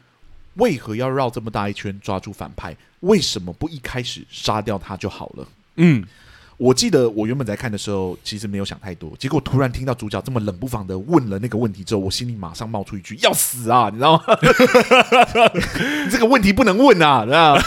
[0.56, 2.76] 为何要绕这么大一圈抓住反派？
[3.00, 5.48] 为什么不一开始杀掉他就好了？
[5.76, 6.06] 嗯。
[6.58, 9.12] 我记得我原本在看的时候，其实没有想太多。
[9.18, 14.22] 结果突然听到主角这么冷不防的问了那个问题之后，我心里马上冒出一句：“要死啊！” 你知道吗？
[16.10, 17.24] 这个问题不能问啊！
[17.26, 17.62] 知道吗？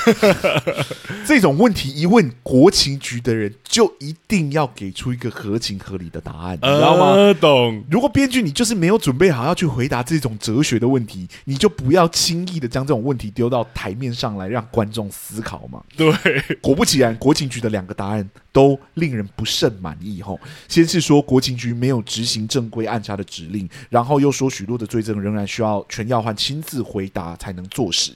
[1.25, 7.11] 这种问题一问，国情局的人就一定要给出一个合情合理的答案，你知道吗？
[7.11, 7.83] 呃、懂。
[7.91, 15.83] 如果编剧你就是没有准备好要去回答这种哲学的问题，你就不要轻易的将这种问题丢到台面上来让观众思考嘛。
[15.95, 16.11] 对，
[16.59, 18.27] 果不其然，国情局的两个答案。
[18.51, 20.21] 都令人不甚满意。
[20.21, 28.11] 吼，先是说国情局没有执行正规暗杀的指令，然后又说许多的罪证仍然需要全耀焕亲自回答才能坐实。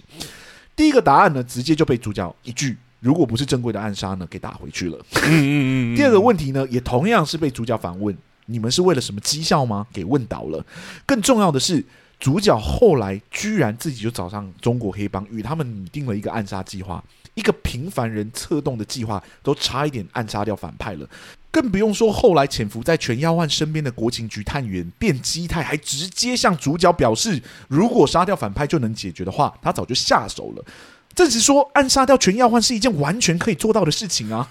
[0.75, 4.97] 第一个答案呢，直接就被主角一句“如果不是正规的暗杀呢”给打回去了。
[5.95, 10.65] 第二个问题呢，也同样是被主角反问：“你们是为了什么绩效吗？”给问倒了。
[11.05, 11.85] 更重要的是，
[12.19, 17.03] 主角后来居然自己就找上中国黑帮，与他们拟定了一个暗杀计划。
[17.35, 21.09] 一个平凡人策动的计划，都差一点暗杀掉反派了，
[21.49, 30.63] 更不用说后来潜伏在全耀焕身边的国情局探员变基泰，还直接向主角表示，如果杀掉反派就能解决的话，他早就下手了。
[31.15, 34.47] 这是说暗杀掉全耀焕是一件完全可以做到的事情啊！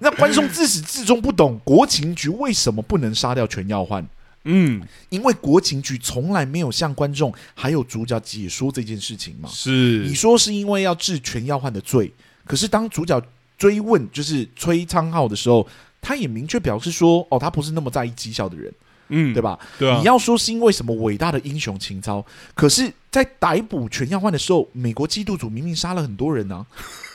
[0.00, 4.04] 那观众自始至终不懂国情局为什么不能杀掉全耀焕。
[4.44, 9.48] 嗯，因为国情局从来没有向观众还有主角解说这件事情嘛。
[9.50, 12.12] 是你说是因为要治全要换的罪，
[12.44, 13.20] 可是当主角
[13.56, 15.66] 追问就是崔昌浩的时候，
[16.00, 18.74] 他也明确表示说，哦，他不是那么在意绩效的人，
[19.08, 19.58] 嗯，对吧？
[19.78, 19.96] 对啊。
[19.98, 22.24] 你要说是因为什么伟大的英雄情操，
[22.54, 26.66] 可是，在逮捕全要换的时候，美国缉毒组明明杀了很多人呢、啊，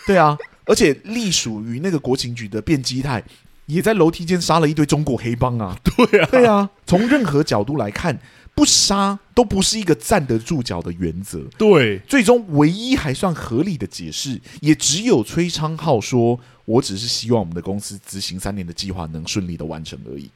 [0.07, 3.23] 对啊，而且隶属于那个国情局的变基态。
[3.69, 5.77] 也在楼梯间杀了一堆中国黑帮啊！
[5.85, 6.69] 对啊，对啊。
[6.85, 8.19] 从任何角度来看，
[8.55, 11.39] 不杀都不是一个站得住脚的原则。
[11.57, 20.29] 对，最终唯一还算合理的解释，也只有崔昌浩说：“我只是希望我们的公司执行三年的计划能顺利的完成而已。”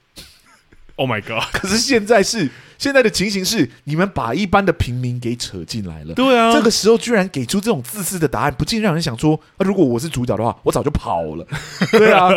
[0.95, 1.43] Oh my god！
[1.53, 6.13] 可是现在是现在的情形是，你们把一般的平民给扯进来了。
[6.13, 11.47] 对啊，这个时候居然给出这种自私的答案，不禁让人想说：啊，如果我是主角的话，我早就跑了。
[11.91, 12.29] 对啊，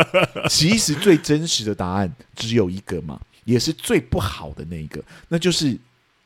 [0.48, 5.76] 其实最真实的答案只有一个嘛，也是最不好的那一个，那就是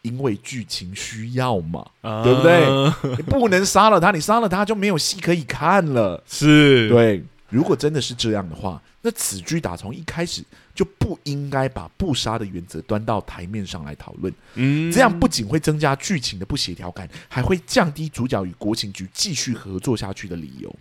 [0.02, 3.16] 因为剧情需要嘛，啊、对不对？
[3.16, 6.22] 你不能杀了他，你杀了他就没有戏可以看了。
[6.28, 8.80] 是对，如果真的是这样的话。
[9.02, 10.42] 那此剧打从一开始
[10.74, 20.74] 就不应该把不杀的原则端到台面上来讨论，嗯，这样不仅会增加剧情的不协调感，还会降低主角与国情局继续合作下去的理由。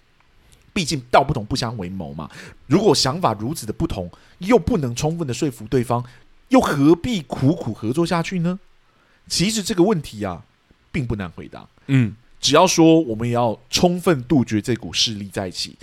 [0.72, 2.30] 毕竟道不同不相为谋嘛。
[2.68, 6.06] 如果想法如此的不同，又不能充分的说服对方，
[6.50, 8.60] 又何必苦苦合作下去呢？
[9.28, 10.46] 其实这个问题啊，
[10.92, 11.68] 并不难回答。
[11.88, 15.76] 嗯，只要说我们也要充分杜绝这股势力在一起，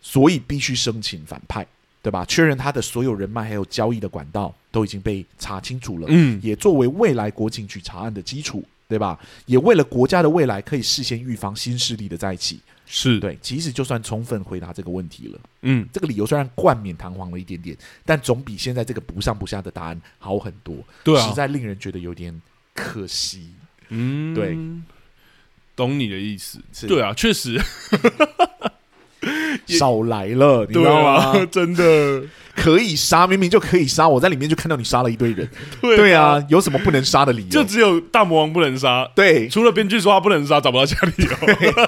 [0.00, 1.66] 所以必须生擒反派。
[2.04, 2.22] 对吧？
[2.26, 9.18] 确认他的所有人脉还有交易的管道都已经被查清楚了，嗯，也作为未来国情局查案的基础，对吧？
[9.46, 13.18] 也为了国家的未来可以事先预防新势力的再起，是。
[13.20, 13.38] 对。
[13.40, 17.74] 其实就算充分回答这个问题了，嗯，这个理由虽然冠冕堂皇了一点点，
[18.04, 22.38] 但总比现在这个不上不下的答案好很多，对啊，实在令人觉得有点
[22.74, 23.48] 可惜，
[23.88, 24.54] 嗯，对，
[25.74, 27.58] 懂你的意思，对啊，确实。
[29.66, 31.46] 少来了，你知道吗？
[31.50, 32.22] 真的
[32.54, 35.48] 可以杀，明明就可以杀，我在里面就看到你杀了一堆人。
[35.80, 37.48] 对啊，对啊，有什么不能杀的理由？
[37.48, 39.08] 就只有大魔王不能杀。
[39.14, 41.30] 对，除了编剧说他不能杀，找不到其他理由。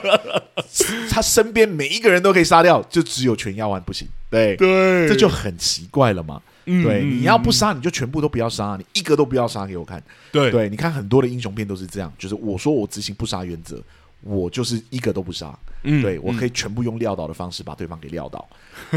[1.11, 4.07] 他身边每一个人都可以杀掉，就只有全压完不行。
[4.29, 6.41] 对对，这就很奇怪了嘛。
[6.69, 10.03] 嗯对，你要不杀，你就全部都不要杀，你一个都不要杀给我看。
[10.33, 13.81] 对对，你看很多的英雄片都是这样，就是我说我执行不杀原则，
[14.21, 15.57] 我就是一个都不杀。
[15.83, 18.45] 嗯，对，我可以全部用撂倒的方式把对方给撂倒。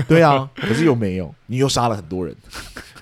[0.07, 2.35] 对啊， 可是又没有，你又杀了很多人。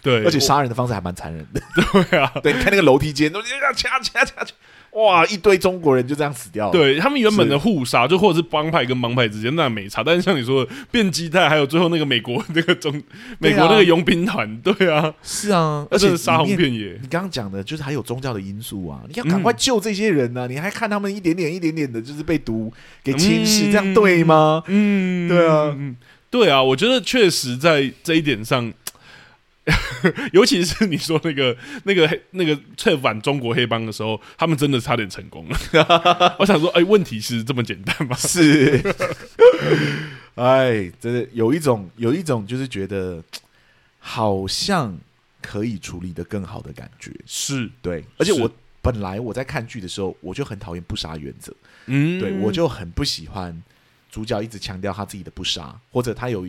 [0.02, 1.62] 对，而且杀人的方式还蛮残忍的。
[2.10, 4.46] 对啊，对，你看那个楼梯间都掐掐掐掐。
[4.98, 5.24] 哇！
[5.28, 6.72] 一堆中国人就这样死掉了。
[6.72, 12.92] 对他们原本的互杀，就或者是帮派跟帮派之间那没差，但是像你说的变基态，还有最后那个美国那个中
[13.38, 16.98] 美国那个佣兵团，对啊，是啊，而且杀红遍野。
[17.02, 22.74] 你刚刚讲的就是还有宗教的因素啊，你要赶快救这些人呢，你还看他们一点点一点点的，就是被毒
[23.04, 24.64] 给侵蚀，这样对吗？
[24.66, 25.78] 嗯，对啊，
[26.32, 28.74] 对啊，我觉得确实在这一点上。
[30.32, 36.36] 尤其是你说那个那个黑那个策反中国黑帮的时候，他们真的差点成功了。
[36.40, 38.16] 我想说，哎，问题是这么简单吗？
[38.16, 38.82] 是，
[40.36, 43.22] 哎，真的有一种有一种就是觉得
[44.00, 44.98] 好像
[45.42, 47.12] 可以处理的更好的感觉。
[47.26, 48.50] 是对，而且我
[48.82, 51.54] 本来我在看剧的时候，我就很讨厌不杀原则。
[51.88, 53.62] 嗯，对，我就很不喜欢
[54.10, 56.48] 主角一直强调他自己的不杀，或者他有。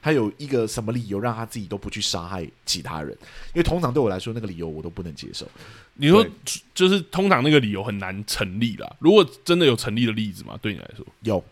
[0.00, 3.10] 他有一个什么理由让他自己都不去杀害其他人？
[3.54, 5.46] 因为通常对我来说，那个理由我都不能接受。
[5.94, 6.26] 你说，
[6.74, 8.96] 就是通常那个理由很难成立啦。
[8.98, 10.58] 如果真的有成立的例子吗？
[10.62, 11.44] 对你来说，有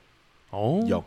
[0.50, 1.04] 哦，有。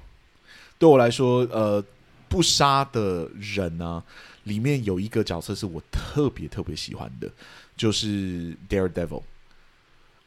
[0.78, 1.84] 对我来说，呃，
[2.28, 4.04] 不杀的人呢，
[4.44, 7.30] 里面有一个角色是我特别特别喜欢的，
[7.76, 9.24] 就是 Daredevil。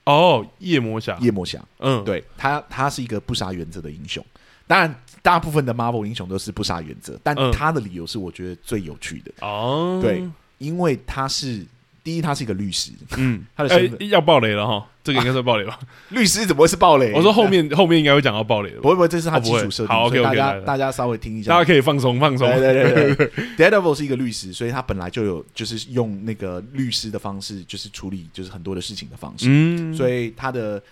[0.05, 4.24] 哦，夜魔侠，夜魔侠，嗯，对他，他是一个不杀原则的英雄。
[4.72, 10.00] 当然，大部分的 Marvel 英雄都是不杀原则，但他的理由是我觉得最有趣的哦。
[10.02, 11.62] 对，因为他是
[12.02, 15.78] 第一，他是一个律师，嗯， 他的身份、欸、要暴雷了哈，这个应该是爆雷吧？
[16.08, 17.12] 律师怎么会是暴雷？
[17.12, 19.94] 我说后面后面应该会讲到暴雷的，不会不会，这是他基础设定。
[19.94, 22.48] 好，OK OK，大家大家稍微听一下，大家可以放松放松。
[22.48, 23.30] 对对对对，
[23.70, 30.82] Daredevil 是一个律师，所以他本来就有就是用那个律师的方式，就是处理就是很多的事情的方式，嗯，所以他的。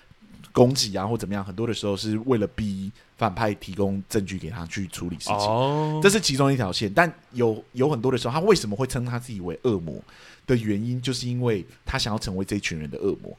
[0.52, 6.92] 攻击啊，或怎么样，很多的时候是为了逼反派提供证据给他去处理事情，哦、这是其中一条线。
[6.92, 10.02] 但有有很多的时候，他为什么会称他自己为恶魔
[10.46, 13.36] 的原因，就是因为他想要成为这一群人的恶魔。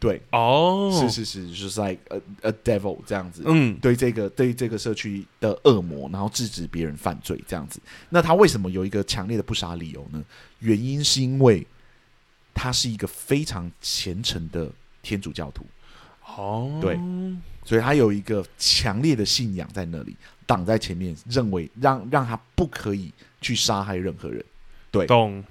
[0.00, 3.42] 对，哦，是是是，就是 like a a devil 这样子。
[3.44, 7.80] 嗯，对这个对这个社区的恶魔，然后制止别人犯罪这样子。
[8.08, 10.22] 那他为什么有一个强烈的不杀理由呢？
[10.60, 11.66] 原因是因为
[12.54, 14.70] 他是一个非常虔诚的
[15.02, 15.66] 天主教徒。
[16.38, 16.96] 哦，对，
[17.64, 20.16] 所以他有一个强烈的信仰在那里
[20.46, 24.44] 挡在前面，认为让让他不可以去杀害任何人。
[24.92, 25.44] 对，懂。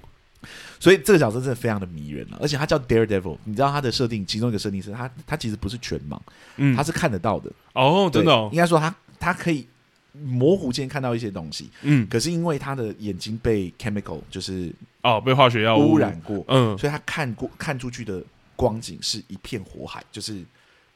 [0.80, 6.18] 所以这个角色真的非常的迷人了，而且他叫 Daredevil，你知道他的设定，其中一个设定是他他其实不是全盲，
[6.56, 7.52] 嗯，他是看得到的。
[7.74, 9.66] 哦，真的哦，应该说他他可以
[10.12, 14.72] 模糊间看到一些东西，嗯，可是因为他的眼睛被 chemical 就是
[15.02, 18.22] 哦被化学药物污染过，嗯，所以他看过看出去的
[18.56, 20.42] 光景是一片火海，就是。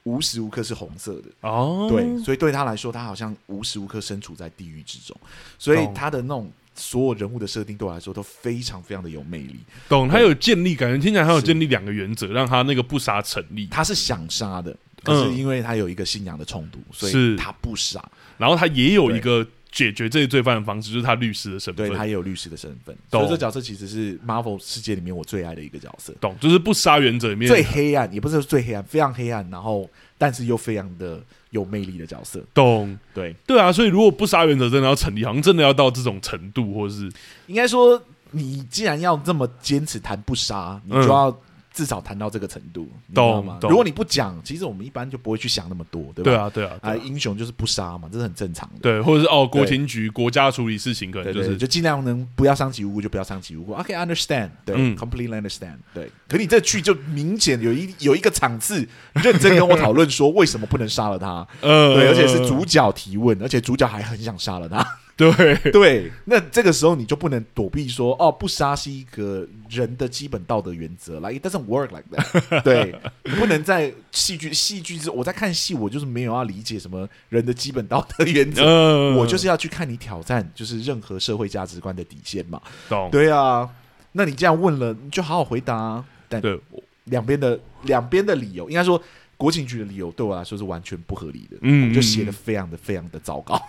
[0.05, 1.29] 无时无刻是红色的。
[1.43, 5.17] 哦，对，所以对他来说，他好像无时无刻身处在地狱之中，
[5.59, 9.61] 所以他的那种所有人物的设定对我来说都非常非常的有魅力。
[9.89, 13.67] 懂，他有建立，感觉听起来他有建立两个原则，让他那个不杀成立。
[13.67, 18.03] 他是想杀的，可是因为他有一个信仰的冲突，所以他不杀。
[18.39, 22.97] 然后他也有一个解决这些罪犯的方式，就是他律师的身份，对，他也有律师的身份。
[23.11, 26.15] 所以这角色其实是 Marvel 世界里面我最爱的一个角色。
[26.21, 29.91] 懂，就是不杀原则里面最黑暗，也不是最黑暗，非常黑暗，然后。
[30.19, 31.21] 但是又非常的
[31.51, 32.97] 有魅力的角色，懂？
[33.13, 37.11] 对对啊，所以如果不杀原则真的要成立，好像真的要到这种程度，或者是
[37.49, 38.01] 应该说，
[38.31, 41.37] 你既然要这么坚持谈不杀，你就要。
[41.73, 43.59] 至少谈到这个程度，你知道吗？
[43.63, 46.31] 如果你不讲，其实我们一般就不会去想那么多，对吧？
[46.31, 48.81] 对啊，对啊，啊，英雄就是不杀嘛，这是很正常的。
[48.81, 53.73] 对，或者是哦，国情局国家处理事情，可能就是就尽量能不要伤及无辜就不要伤及无辜。
[53.75, 56.11] OK，understand，对，completely understand，对。
[56.29, 64.87] 可你这剧就明显有一有一个场次认真跟我讨论说为什么不能杀了他， 呃，对，而且是主角提问，而且主角还很想杀了他。
[65.31, 72.63] 对对，那这个时候你就不能躲避说哦，不杀是一个人的基本道德原则，like it doesn't work like that。
[72.65, 72.95] 对，
[73.25, 82.61] 你不能在戏剧戏剧之，我在看戏，我就是没有要理解什么人的基本道德原则，呃、我就是要去看你挑战，就是任何社会价值观的底线嘛。
[82.89, 83.09] 懂？
[83.11, 83.69] 对啊，
[84.13, 86.05] 那你这样问了，你就好好回答。
[86.29, 86.59] 但对
[87.05, 89.03] 两边的两边的理由，应该说。
[89.43, 93.61] 国情局的理由对我来说是完全不合理的，嗯，就写的非常的非常的糟糕，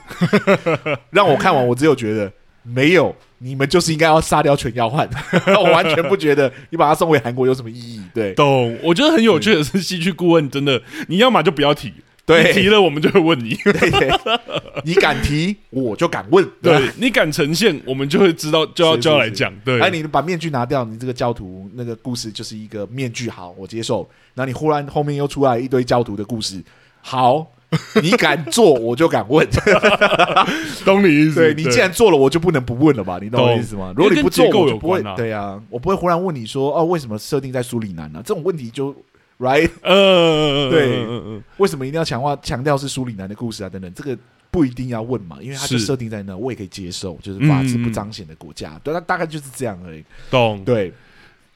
[1.09, 5.09] 让我看完我只有觉得没有，你们就是应该要杀掉全要焕，
[5.57, 7.99] 我完全不觉得你把他送回韩国有什么意义。
[8.13, 8.77] 对，懂。
[8.83, 11.91] 我觉得很有趣的是，戏剧顾问真的，你要么就不要提。
[12.25, 14.11] 对，提了我们就会问你， 对对，
[14.85, 19.77] 你敢提我就敢问，对，对你敢呈现我们就会知道就要就要来讲，对。
[19.81, 24.09] 哎，你把面具拿掉，你这个教徒那个故事就是一个面具，好，我接受。
[24.35, 26.63] 然后你忽然后面又出来一堆教徒的故事，
[27.01, 27.45] 好，
[28.01, 29.45] 你敢做我就敢问，
[30.85, 31.35] 懂你意思？
[31.35, 33.19] 对，你既然做了，我就不能不问了吧？
[33.21, 33.93] 你懂我意思吗？
[33.97, 35.03] 如果你不做，我就不会。
[35.17, 38.21] 对啊，我不会忽然问你说，哦，为什么设定在苏里南呢？
[38.23, 38.95] 这种问题就。
[39.43, 41.05] Right，呃，对，
[41.57, 43.69] 为什么一定要强化强调是苏里南的故事啊？
[43.69, 44.17] 等等，这个
[44.49, 50.01] 不一定要问嘛，因为它就设定在那，我也可以接受，就是法治不彰显的国家，对，它大概就是这样而已。
[50.31, 50.93] 懂，对，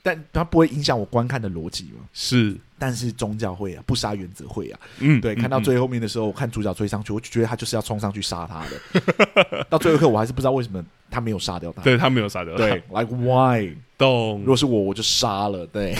[0.03, 2.03] 但它不会影响我观看的逻辑嘛？
[2.11, 13.73] 是，但是宗教会啊，不杀原则会啊，嗯，对，看到最后面的时候，我看主角追上去，我就觉得他就是要冲上去杀他的， 到最后一刻我还是不知道为什么他没有杀掉他，对他没有杀掉他，对，Like why？
[13.97, 15.95] 懂，如果是我，我就杀了，对。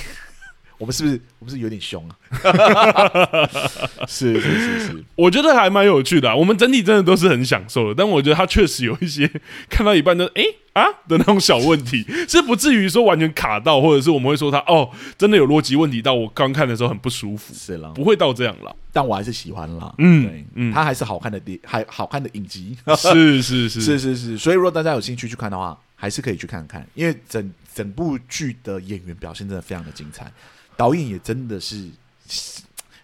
[0.77, 2.15] 我们是不是我们是有点凶啊？
[4.07, 6.35] 是是是是，我觉得还蛮有趣的、啊。
[6.35, 9.29] 我们整体真的都是很享受的，但我觉得他确实有一些
[9.69, 18.75] 看到一半的哎、欸、啊的那种小问题，是不至于说完全卡到，或者是我们会说他哦真的有逻辑问题到我刚看的时候很不舒服，是了，不会到这样了。
[18.93, 24.37] 但我还是喜欢啦，嗯，对，嗯，他还是好看的电，还好看的影集， 是是是是是是。
[24.37, 30.31] 所以如果大家有兴趣去看的话，还是可以去看看，因为整整部剧的演员表现真的非常的精彩。
[30.77, 31.89] 导演也真的是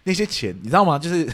[0.04, 0.98] 那些钱，你知道吗？
[0.98, 1.28] 就是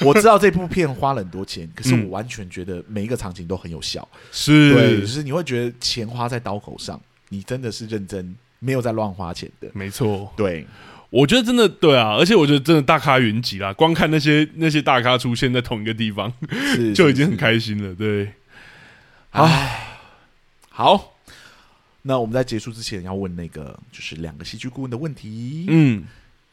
[0.00, 4.06] 我知道这部片花了很多钱，可是我完全觉得每一个场景都很有效。
[4.30, 9.68] 是，对，就是你会觉得钱花在刀口上，你真的是认真，没有在乱花钱的。
[9.72, 10.66] 没错，对，
[11.10, 16.32] 我觉得真的对啊，而且我觉得真的大咖云集啦，光看那些那些大咖出现在同一个地方，
[16.74, 17.94] 是 就已经很开心了。
[17.94, 18.32] 对，
[19.30, 19.98] 唉，
[20.68, 21.11] 好。
[22.02, 25.66] 那我们在结束之前要问那个，就是两个戏剧顾问的问题。
[25.68, 26.04] 嗯，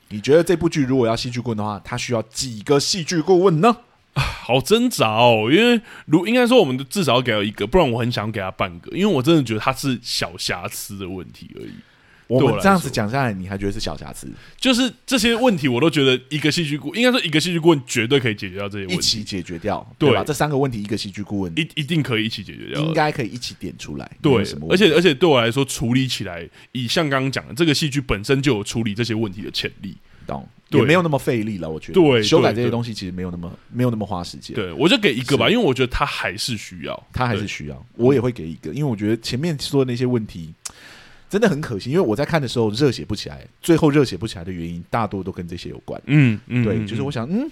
[0.10, 3.78] 你觉得这部剧如果要戏剧顾问的话，他需要几个戏剧顾问呢？
[4.16, 11.74] 好挣扎哦，因为如应该说，我们至少要给了一个，不然我很想给他半个，因为我真的觉得他是小瑕疵的问题而已。
[12.30, 14.32] 我们这样子讲下来，你还觉得是小瑕疵？
[14.56, 20.24] 就是这些问题，我都觉得一个戏剧顾应该说一个戏剧顾问绝对可以解决掉这些问题，一起解决掉，对吧？
[20.24, 24.10] 这三个问题，一个戏剧顾问一一定可以一起解决掉，应该可以一起点出来。
[24.22, 30.48] 对，而且而且对我来说，处理起来，以像刚刚讲的，这个戏剧本身就有处理这些问题的潜力，懂？
[30.70, 31.94] 也没有那么费力了，我觉得。
[31.94, 34.56] 对，修改这些东西其实没有那么没有那么花时间。
[34.56, 40.54] 对，我就给一个吧，因为我觉得他还是需要，他还是需要，我也会给一个，因为我觉得前面说的那些问题。
[41.30, 46.02] 真的很可惜，因为我在看的时候热血不起来，最后热血不起来的原因大多都跟这些有关。
[46.08, 47.50] 嗯嗯，对，就是我想，嗯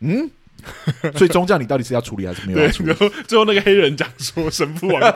[0.00, 0.30] 嗯，
[1.14, 2.88] 所以宗教你到底是要处理还是没有要处理？
[2.88, 5.14] 然后最后那个黑人讲说神父啊，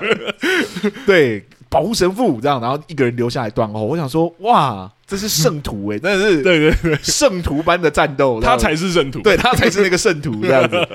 [1.05, 3.85] 对，保护神父这样，然后一个人留下来断后。
[3.85, 10.89] 我想说，哇，这是圣徒哎、欸，真的是 对对对，圣徒般的战斗，他才是圣徒，对他才是那个圣徒这样子。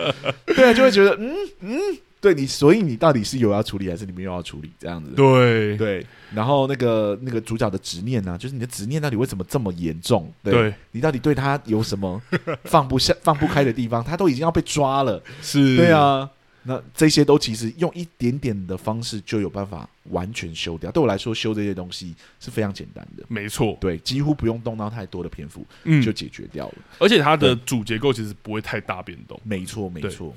[0.45, 1.79] 对啊，就会觉得，嗯嗯。
[2.21, 4.71] 对你，所以你到底是有要处理还是你没有要处理？
[4.79, 6.05] 这样子，对对。
[6.33, 10.31] 然后那个那个主角的执念呢、啊，就是你的执念到底为什么这么严重？
[10.43, 12.21] 对，对你到底对他有什么
[12.63, 14.03] 放不下、 放不开的地方？
[14.03, 16.29] 他都已经要被抓了，是，对啊。
[16.63, 20.91] 那这些都其实用一点点的方式就有办法完全修掉。
[20.91, 23.75] 对我来说，修这些东西是非常简单的，没错。
[23.81, 26.75] 对，几乎不用动到太多的篇幅，嗯，就解决掉了。
[26.99, 29.41] 而且它的主结构其实不会太大变动。
[29.43, 30.35] 没错，没错。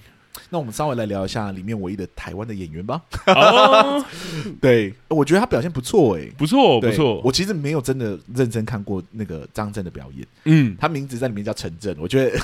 [0.50, 3.00] 那我们稍微来聊一下里面唯一的台湾的演员吧。
[3.26, 4.04] 哦，
[4.60, 7.20] 对，我觉得他表现不错，哎，不错，不错。
[7.24, 10.26] 我其实没有真的认真看过那个张震的表演。
[10.44, 12.38] 嗯，他名字在里面叫陈震，我觉得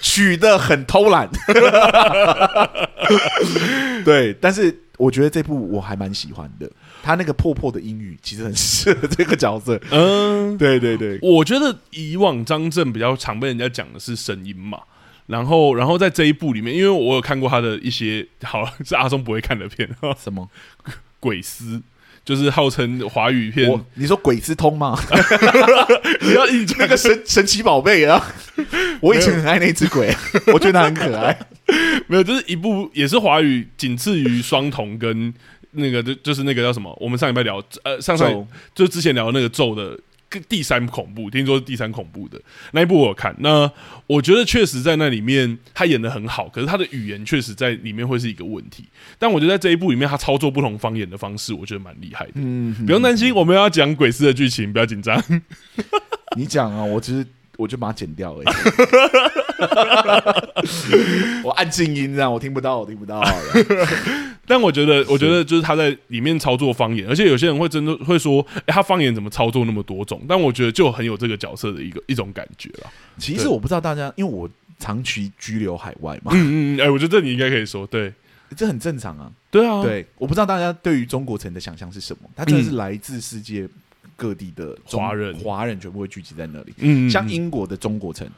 [0.00, 1.28] 取得很偷懒。
[4.04, 6.70] 对，但是我觉得这部我还蛮喜欢的。
[7.02, 9.80] 他那个破破的英语其实很适合这个角色。
[9.90, 11.18] 嗯，对对对。
[11.22, 14.80] 我觉得以往张震比较常被人家讲的是声音嘛。
[15.26, 19.88] 然后，然后在这一部里面，因为我有看过他的一些， 好是阿松不会看的片，
[20.22, 20.48] 什么
[21.18, 21.82] 鬼丝，
[22.24, 23.68] 就是号称华语片。
[23.94, 24.96] 你说鬼丝通吗？
[26.22, 28.24] 你要印那个神神奇宝贝啊！
[29.00, 30.14] 我以前很爱那只鬼，
[30.52, 31.36] 我觉得它很可爱。
[32.06, 35.34] 没有，就是一部也是华语，仅次于双瞳跟
[35.72, 36.96] 那个就就是那个叫什么？
[37.00, 39.98] 我们上礼拜聊呃上上就之前聊那个咒的。
[40.48, 42.40] 第三恐怖，听说是第三恐怖的
[42.72, 43.70] 那一部我有看，那
[44.06, 48.84] 我觉得确实在那里面他演的很好，可是他的语言确实在里面会是一个问题。
[49.18, 52.32] 但我觉得在这一部里面，他操作不同方言的方式，我觉得蛮厉害的。
[52.34, 55.22] 嗯，不用担心，我们要讲鬼师的剧情，不要紧张。
[56.36, 57.26] 你讲啊，我其实
[57.56, 58.46] 我就把它剪掉而已。
[61.44, 63.22] 我按静音这样，我听不到，我听不到。
[64.48, 70.22] 但我觉得，我觉得就是他在里面操作方言，而且有些人会真的会说，哎、欸，他方言怎么操作那么多种？
[70.28, 72.90] 但我觉得就很有这个角色的一个一种感觉了。
[73.18, 74.48] 其实我不知道大家，因为我
[74.78, 76.30] 长期居留海外嘛。
[76.34, 78.12] 嗯嗯，哎、欸，我觉得这你应该可以说，对，
[78.56, 79.28] 这很正常啊。
[79.50, 82.28] 对啊，对，我不知道大家对于中国城的想象是什么？
[82.36, 83.68] 他真的是来自世界
[84.16, 86.74] 各地的华人，华人全部会聚集在那里。
[86.78, 88.28] 嗯，像英国的中国城。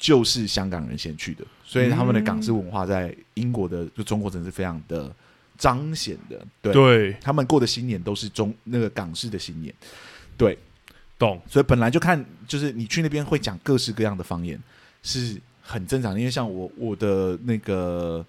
[0.00, 5.12] 就是香港人先去的，所以他们的港式文化在英国的就中国城是非常的
[5.56, 6.40] 彰显的。
[6.62, 9.74] 对，对他们过的新年都是中那个港式的新年。
[10.36, 10.56] 对，
[11.18, 11.42] 懂。
[11.48, 14.56] 所以本来就看，就是你去那边会讲各式各样的方言
[15.02, 16.20] 是很正常的。
[16.20, 18.24] 因为像我我的那个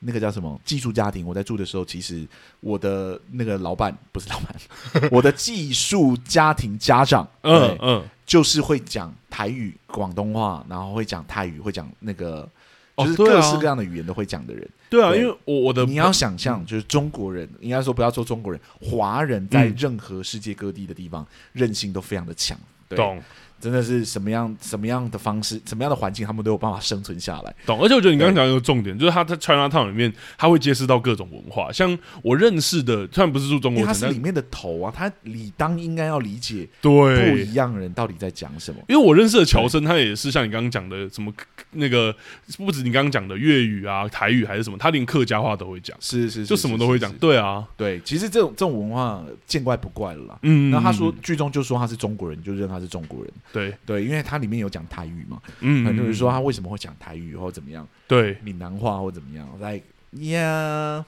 [0.00, 2.26] 那个叫什么寄宿家庭，我在住的时候，其实
[2.60, 4.54] 我的那个老板不是老板，
[5.12, 8.04] 我的寄宿家庭家长，嗯嗯。
[8.26, 12.48] 就是会讲台语、广东话，然后会讲泰语，会讲那个，
[12.96, 14.70] 就是各式各样的语言都会讲的人。
[14.88, 22.56] 对啊，因为我我的你要想象，就是中国人，应该说不要说中国人，华人在任何世界各地的地方，韧性都非常的强。
[22.90, 23.20] 懂。
[23.60, 27.54] 真的是什么样什么样的方式，什么样的环境，他们都有办法生存下来。
[27.66, 31.70] 懂，而且我觉得你刚刚讲一个重点，就是他在 China Town 里面，他会接触到各种文化。
[31.70, 38.80] 像我认识的，虽然不是住中国，他是里面的头啊，他理当应该要理解对不一样人到底在讲什么。
[38.88, 41.32] 因为我认识的乔生，他也是像你刚刚讲的什么
[41.72, 42.14] 那个，
[42.56, 47.12] 不止你刚刚讲的粤语啊、台语还是什么，他连客家话都会讲，是是，是，就什么都会讲。
[47.14, 50.38] 对啊，对，其实这种这种文化见怪不怪了啦。
[50.42, 53.30] 嗯，那他说剧中就说他是中国人，就认他是中国人。
[53.52, 54.20] 对对，因为。
[54.30, 55.40] 它里面有讲台语嘛？
[55.58, 57.88] 嗯，很多人说他为什么会讲台语或怎么样？
[58.06, 59.48] 对，闽南话或怎么样？
[59.58, 59.80] 来
[60.20, 61.04] 呀，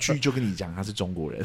[0.00, 1.42] 去就跟你讲他是中国人，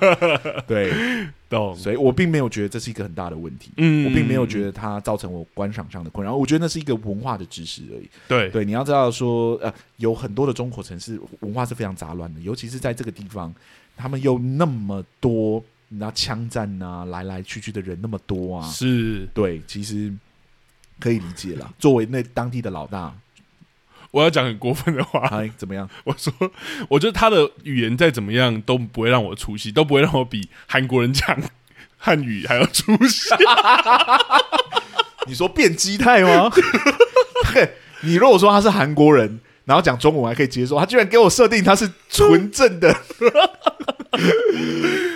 [0.66, 1.76] 对，懂。
[1.76, 6.34] 所以我并没有觉得这是一个很大的问题，嗯，我并没有觉得它造成我观赏上的困扰。
[6.34, 8.08] 我觉得那是一个文化的知识而已。
[8.26, 13.52] 对，对，你要知道说，呃，有很多的中国城市文化是非常杂乱的，尤其是在这个地方，
[13.96, 15.62] 他们又那么多。
[15.88, 20.12] 那枪战啊，来来去去的人那么多啊，是对，其实
[20.98, 21.72] 可以理解了。
[21.78, 23.14] 作为那当地的老大，
[24.10, 25.88] 我要讲很过分的话，哎，怎么样？
[26.04, 26.32] 我说，
[26.88, 31.38] 我觉得他的语言再怎么样都不会让我出戏，都不会让我比韩国人讲
[31.98, 33.30] 汉语还要出戏。
[35.26, 36.50] 你说变基态吗？
[37.52, 37.72] 嘿，
[38.02, 42.96] 你如果说他是韩国人，然后讲中文还可以接受，他居然给我设定他是纯正的。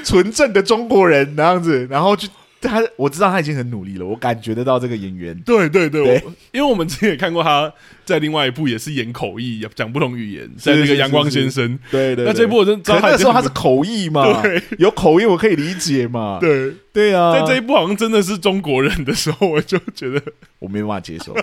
[0.04, 2.28] 纯正的中国人那样子，然后就
[2.60, 5.34] 他，我知道他已经很努力了，我感觉得到这个演员。
[5.46, 7.72] 对对对，对因为我们之前也看过他
[8.04, 11.78] 在另外一部也是演口译，讲不同语言，在那个阳光先生。
[11.90, 16.38] 对，对对，那这部我真知道他，那时候他是口译嘛，对，有口译我可以理解嘛。
[16.40, 20.20] 对对啊，在这一部好像真的是中国人的时候，我就觉得
[20.58, 21.34] 我没办法接受，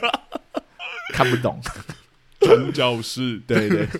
[1.13, 1.59] 看不懂。
[2.47, 3.87] 传教士，对 对。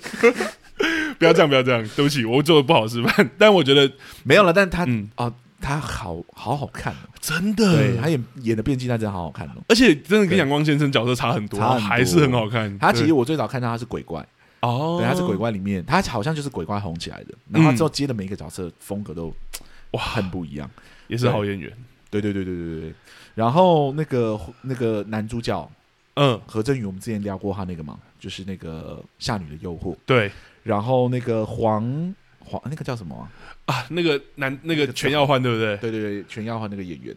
[1.18, 3.30] 不要这样，不要这样，对不起，我做的不好示范。
[3.38, 3.92] 但我觉得
[4.24, 5.10] 没有了，但他嗯。
[5.16, 12.78] 啊，他好好好看哦，真的，对他演演的变基，他真的好好看哦，而且真的跟阳光先生角色差很多，差还是很好看。
[12.78, 14.24] 他其实我最早看到他是鬼怪。
[14.60, 19.34] 哦，对，他是鬼怪里面，他好像就是鬼怪红起来的，然后之后接的每一个角色风格都
[19.92, 20.02] 哇。
[20.04, 20.70] 很不一样，
[21.08, 21.72] 也是好演员。
[22.12, 22.94] 对对对对对对，
[23.34, 25.70] 然后那个那个男主角，
[26.16, 30.32] 嗯，何振宇，我们之前聊过他那个嘛，就是那个《夏女的诱惑》，对。
[30.64, 33.74] 然后那个黄黄那个叫什么啊？
[33.74, 35.78] 啊那个男那个全耀焕对不对？
[35.78, 37.16] 对对对，全耀焕那个演员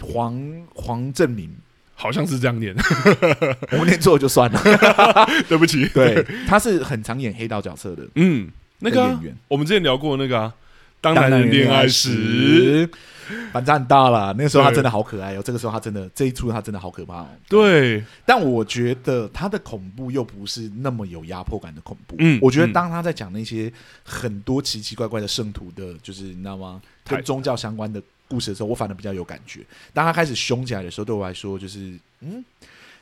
[0.00, 1.52] 黄黄正明
[1.94, 2.74] 好像是这样念，
[3.72, 4.60] 我们念错就算了，
[5.48, 5.88] 对不起。
[5.88, 10.54] 对，他是很常演黑道角色的，嗯，那个演员，我们之前聊过那个啊，
[11.00, 12.88] 当男人恋爱时。
[13.52, 15.42] 反正很大了，那个时候他真的好可爱哦。
[15.44, 17.28] 这个时候他真的这一出他真的好可怕哦。
[17.48, 22.16] 对，但我觉得他的恐怖又不是那么有压迫感的恐怖。
[22.18, 23.72] 嗯，我觉得当他在讲那些
[24.04, 26.80] 很多奇奇怪怪的圣徒的，就是你知道吗？
[27.04, 29.64] 跟宗教相关的故事的时候，我反而比较有感觉。
[29.92, 32.44] 当他开始凶起来的时候，对我来说就是嗯，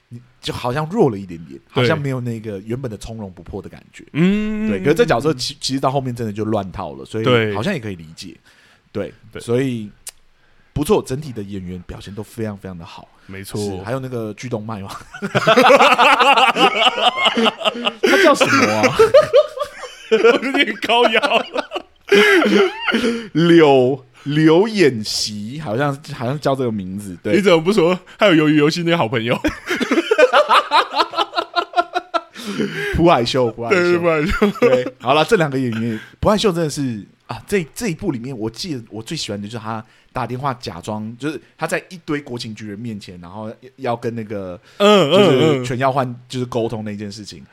[0.09, 4.05] 你就好像弱了一点点，好像没有那个原本的从容不迫的感觉。
[4.13, 4.79] 嗯，对。
[4.81, 8.37] 可是这角色其其实到后面真的就乱套了，所以好像也可以理解。
[8.93, 9.91] 对，对，所以。
[10.75, 13.81] 不错，整体的演员表现都非常非常的好，没错。
[13.85, 14.91] 还有那个剧动脉嘛，
[18.03, 18.83] 他叫什么啊？
[20.11, 21.47] 有点高腰。
[23.33, 27.17] 柳柳演习，好像好像叫这个名字。
[27.23, 27.97] 对，你怎么不说？
[28.19, 29.41] 还有鱿鱼游戏那好朋友，
[32.97, 34.51] 朴海秀，朴海秀，朴海秀。
[34.61, 39.85] 对，好了，这两个演员，朴海秀真的是啊，这这一部里面，我记得我最喜欢的就是他。
[40.15, 47.45] 打电话假装就是他在一堆国情局人面前，然后要跟那个嗯就是全耀焕就是沟通那件事情。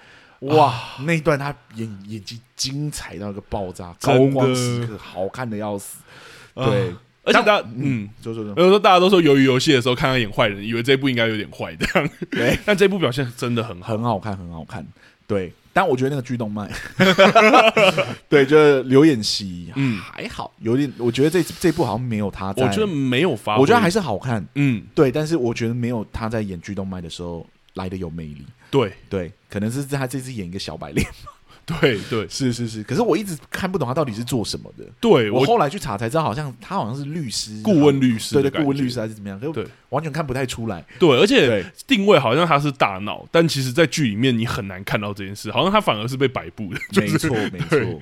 [0.41, 5.99] 哇，那一段他演演技精彩到一个爆炸，高光时刻，好看的要死。
[6.55, 6.93] 对，
[7.23, 12.09] 而且大家嗯，就说说，比如说大家都说鱿鱼游戏的时候看他演坏人，以为这部应该有点坏这样。
[12.31, 14.85] 对，但这部表现真的很很好看，很好看。
[15.27, 16.69] 对，但我觉得那个剧动脉，
[18.27, 28.91] 对，就是刘演熙，嗯，还好，有点，我觉得这这部好像没有他在，我觉得没有发，我觉得还是好看，嗯，对，但是我觉得没有他在演剧动脉的时候来的有魅力，对。
[29.09, 31.05] 对，可能是他这次演一个小白脸。
[31.65, 34.83] 对对是是是，可是我一直看不懂他到底是做什么的。
[34.99, 39.39] 对我后来去查才知道，好像他好像是律师、顾问律师，对对，顾问律师还是怎么样？
[39.39, 40.83] 对，完全看不太出来。
[40.99, 46.79] 对，而且定位好像他是大脑，但其实，在剧里面你很难看到这件事，好像他反而是被摆布的。
[46.99, 47.99] 没错没错。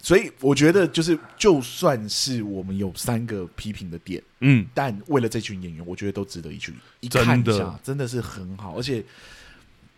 [0.00, 9.04] 所以我觉得，就是就算是我们有三个批评的点，嗯，但为了这群演员，我觉得都值得一去一看一下，真的是很好，而且。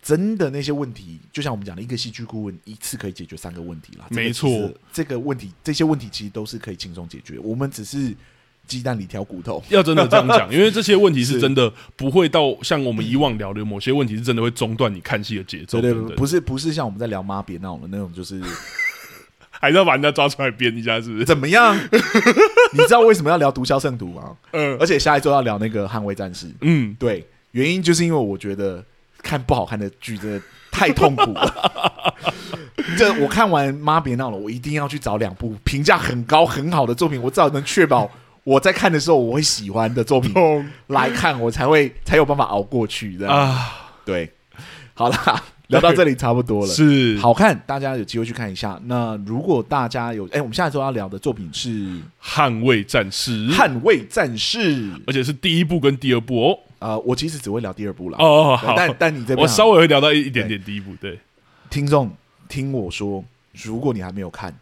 [0.03, 4.07] 真的那些问题，就像我们讲的，一个戏剧顾问一次可以解决三个问题啦。
[4.09, 7.39] 没错，这个问题，这些问题其实都是可以轻松解决。
[7.39, 8.15] 我们只是
[8.67, 9.63] 鸡蛋里挑骨头。
[9.69, 15.83] 要真的这样讲，因为这些问题是 真的不会到像我们以往聊的某些问题，是真的会中断你看戏的节奏。
[15.83, 18.43] 对对，不是不是像我们在聊妈别闹了那种，就是
[19.51, 21.27] 还是要把人家抓出来编一下，是不是？
[21.27, 21.77] 怎么样？
[22.73, 24.35] 你知道为什么要聊毒枭圣徒吗？
[24.53, 26.47] 嗯，而且下一周要聊那个捍卫战士。
[26.63, 28.83] 嗯，对，原因就是因为我觉得。
[29.23, 30.41] 看不好看的剧真的
[30.71, 32.15] 太痛苦了。
[32.99, 38.11] 这我看完《妈别闹了》，我一定要去找两部评价很高很好的作品，我至少能确保
[38.43, 40.33] 我在看的时候我会喜欢的作品
[40.89, 43.17] 来看，我才会才有办法熬过去。
[43.17, 44.33] 这样啊，对，
[44.95, 46.73] 好啦，聊到这里差不多了。
[46.73, 48.81] 是好看，大家有机会去看一下。
[48.87, 51.69] 那如果大家有，哎、欸，我们下一周要聊的作品是
[52.21, 56.59] 《捍卫战士》，捍卫战士，而且是第一部跟第二部哦。
[56.81, 58.19] 呃，我其实只会聊第二部了。
[58.19, 60.93] 哦，好，但但你这边我稍微会聊到一一点点第一部。
[61.01, 61.19] 对，
[61.71, 62.11] 听众
[62.49, 64.53] 听我说，如果你还没有看，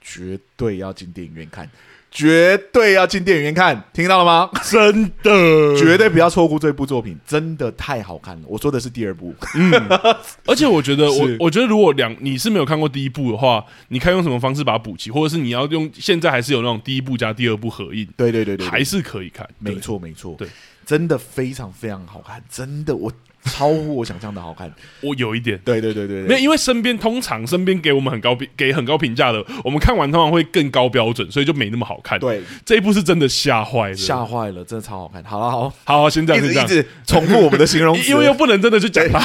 [0.00, 1.68] 绝对要进电影院看，
[2.12, 4.48] 绝对要进电影院看，听到了吗？
[4.62, 5.30] 真的，
[5.76, 8.42] 绝对不要错过这部作品，真的太好看了。
[8.46, 9.72] 我说的是第二部，嗯，
[10.46, 20.46] 而且我觉得，我我觉得如果两你是没有看过第一部的话，你看用什么方式把它补齐，或者是你要用现在还是有那种第一部加第二部合印，对对对对，还是可以看，没错没错，对。
[20.84, 23.12] 真的非常非常好看，真的我
[23.44, 24.72] 超乎我想象的好看。
[25.00, 32.18] 我有一点，对对对对，没有，因为身边通常身边给我们很高评给很高评价的，我们看完通常会更高标准，所以就没那么好看。
[32.18, 35.22] 对，这一部是真的吓坏了，吓坏了，真的超好看。
[35.24, 39.20] 好了，好，好，好，先这样，一直一直重复我们的形容词， 因为又不能真的去讲它。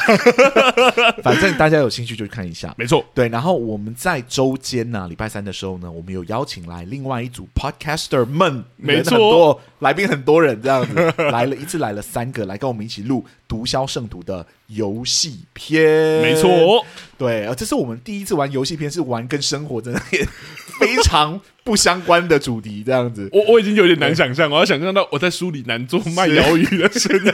[1.23, 3.05] 反正大家有兴趣就去看一下，没错。
[3.13, 16.83] 对，然后我们在周间呢，礼拜三的时候呢，我们有邀请来另外一组 Podcaster 们，没错，来宾很多人这样子来了一次来了三个，来跟我们一起录《毒枭圣徒》的游戏篇，没错。
[17.17, 19.99] 对，这是我们第一次玩游戏篇，是玩跟生活真的
[20.79, 23.29] 非常不相关的主题，这样子。
[23.31, 27.31] 我我已经有点难想象，我要想象到我在书里难做卖鱿鱼的声音。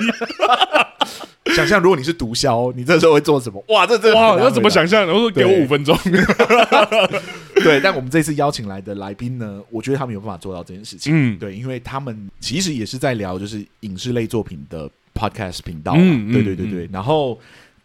[1.56, 3.64] 想象如果你是毒枭，你这时候会做什么？
[3.70, 5.06] 哇，这这哇，要怎么想象？
[5.06, 5.98] 然后说给我五分钟。
[7.64, 11.14] 对，但我们这次邀请来的来宾呢，我觉得他们有办法做到这件事情。
[11.16, 15.94] 嗯，对，因为他们其实也是在聊就是影视类作品的 podcast 频道。
[15.96, 17.40] 嗯，对对对对，然后。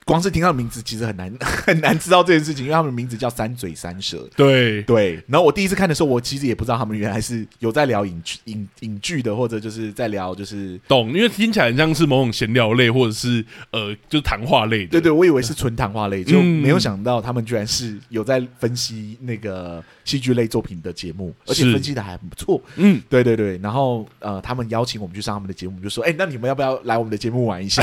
[0.05, 4.29] 光是听他的名字，其实很难 很难知道这件事情，因为他们名字叫三嘴三舌。
[4.37, 5.23] 对对。
[5.29, 14.91] 然后我第一次看的时候，我其实也不知道他们原来是有在聊影剧影影剧的，或者就是在聊就是懂，因为听起来很像是某种闲聊类，或者是呃，就是谈话类的。
[14.91, 22.61] 对对，我以为是纯谈话类，就没有想到他们居然是有在分析那个戏剧类作品的节目，而且分析的还不错。
[22.77, 23.59] 嗯，对对对。
[23.59, 27.83] 然后呃，他们邀请我们去上他们的节目，就说：“哎，那你们要不要来我们的节目玩一下？”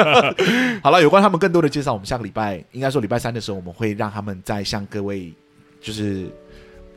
[0.82, 5.32] 好了，有关他们更多的介绍，我们下个礼拜应该说礼拜三的时候，我们会让他们再向各位
[5.80, 6.30] 就是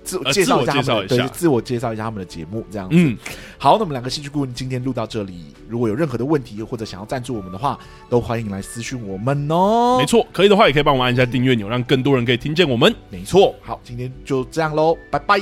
[0.03, 2.95] 自我介绍一下他们的，对，自我介绍一下他们的节目，这样子。
[2.95, 3.17] 嗯，
[3.57, 7.79] 好，那我们两个戏剧顾问今天录到这里，如果有任何的问题或者想要赞助我们的话，
[8.11, 9.97] 都欢迎来私讯我们哦。
[9.97, 12.93] 没错，可以的话也可以帮我们按一下订阅钮，让更多人可以听见我们。
[13.09, 15.39] 没错，好，今天就这样喽，拜拜，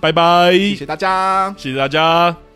[0.00, 2.51] 拜拜，谢谢大家，谢谢大家。